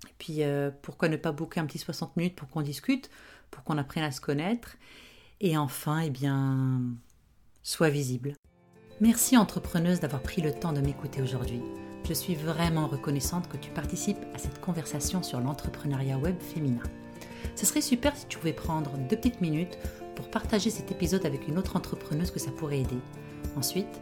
Et 0.07 0.13
puis, 0.17 0.41
pourquoi 0.81 1.09
ne 1.09 1.17
pas 1.17 1.31
booker 1.31 1.59
un 1.59 1.65
petit 1.65 1.79
60 1.79 2.17
minutes 2.17 2.35
pour 2.35 2.49
qu'on 2.49 2.61
discute, 2.61 3.09
pour 3.51 3.63
qu'on 3.63 3.77
apprenne 3.77 4.03
à 4.03 4.11
se 4.11 4.21
connaître. 4.21 4.77
Et 5.41 5.57
enfin, 5.57 5.99
eh 5.99 6.09
bien, 6.09 6.81
sois 7.63 7.89
visible. 7.89 8.33
Merci 9.01 9.37
entrepreneuse 9.37 9.99
d'avoir 9.99 10.21
pris 10.21 10.41
le 10.41 10.53
temps 10.53 10.73
de 10.73 10.81
m'écouter 10.81 11.21
aujourd'hui. 11.21 11.61
Je 12.07 12.13
suis 12.13 12.35
vraiment 12.35 12.87
reconnaissante 12.87 13.47
que 13.49 13.57
tu 13.57 13.69
participes 13.71 14.23
à 14.33 14.37
cette 14.37 14.61
conversation 14.61 15.23
sur 15.23 15.39
l'entrepreneuriat 15.39 16.17
web 16.17 16.39
féminin. 16.39 16.83
Ce 17.55 17.65
serait 17.65 17.81
super 17.81 18.15
si 18.15 18.25
tu 18.27 18.37
pouvais 18.37 18.53
prendre 18.53 18.97
deux 19.09 19.15
petites 19.15 19.41
minutes 19.41 19.77
pour 20.15 20.29
partager 20.29 20.69
cet 20.69 20.91
épisode 20.91 21.25
avec 21.25 21.47
une 21.47 21.57
autre 21.57 21.75
entrepreneuse 21.75 22.31
que 22.31 22.39
ça 22.39 22.51
pourrait 22.51 22.81
aider. 22.81 22.99
Ensuite, 23.55 24.01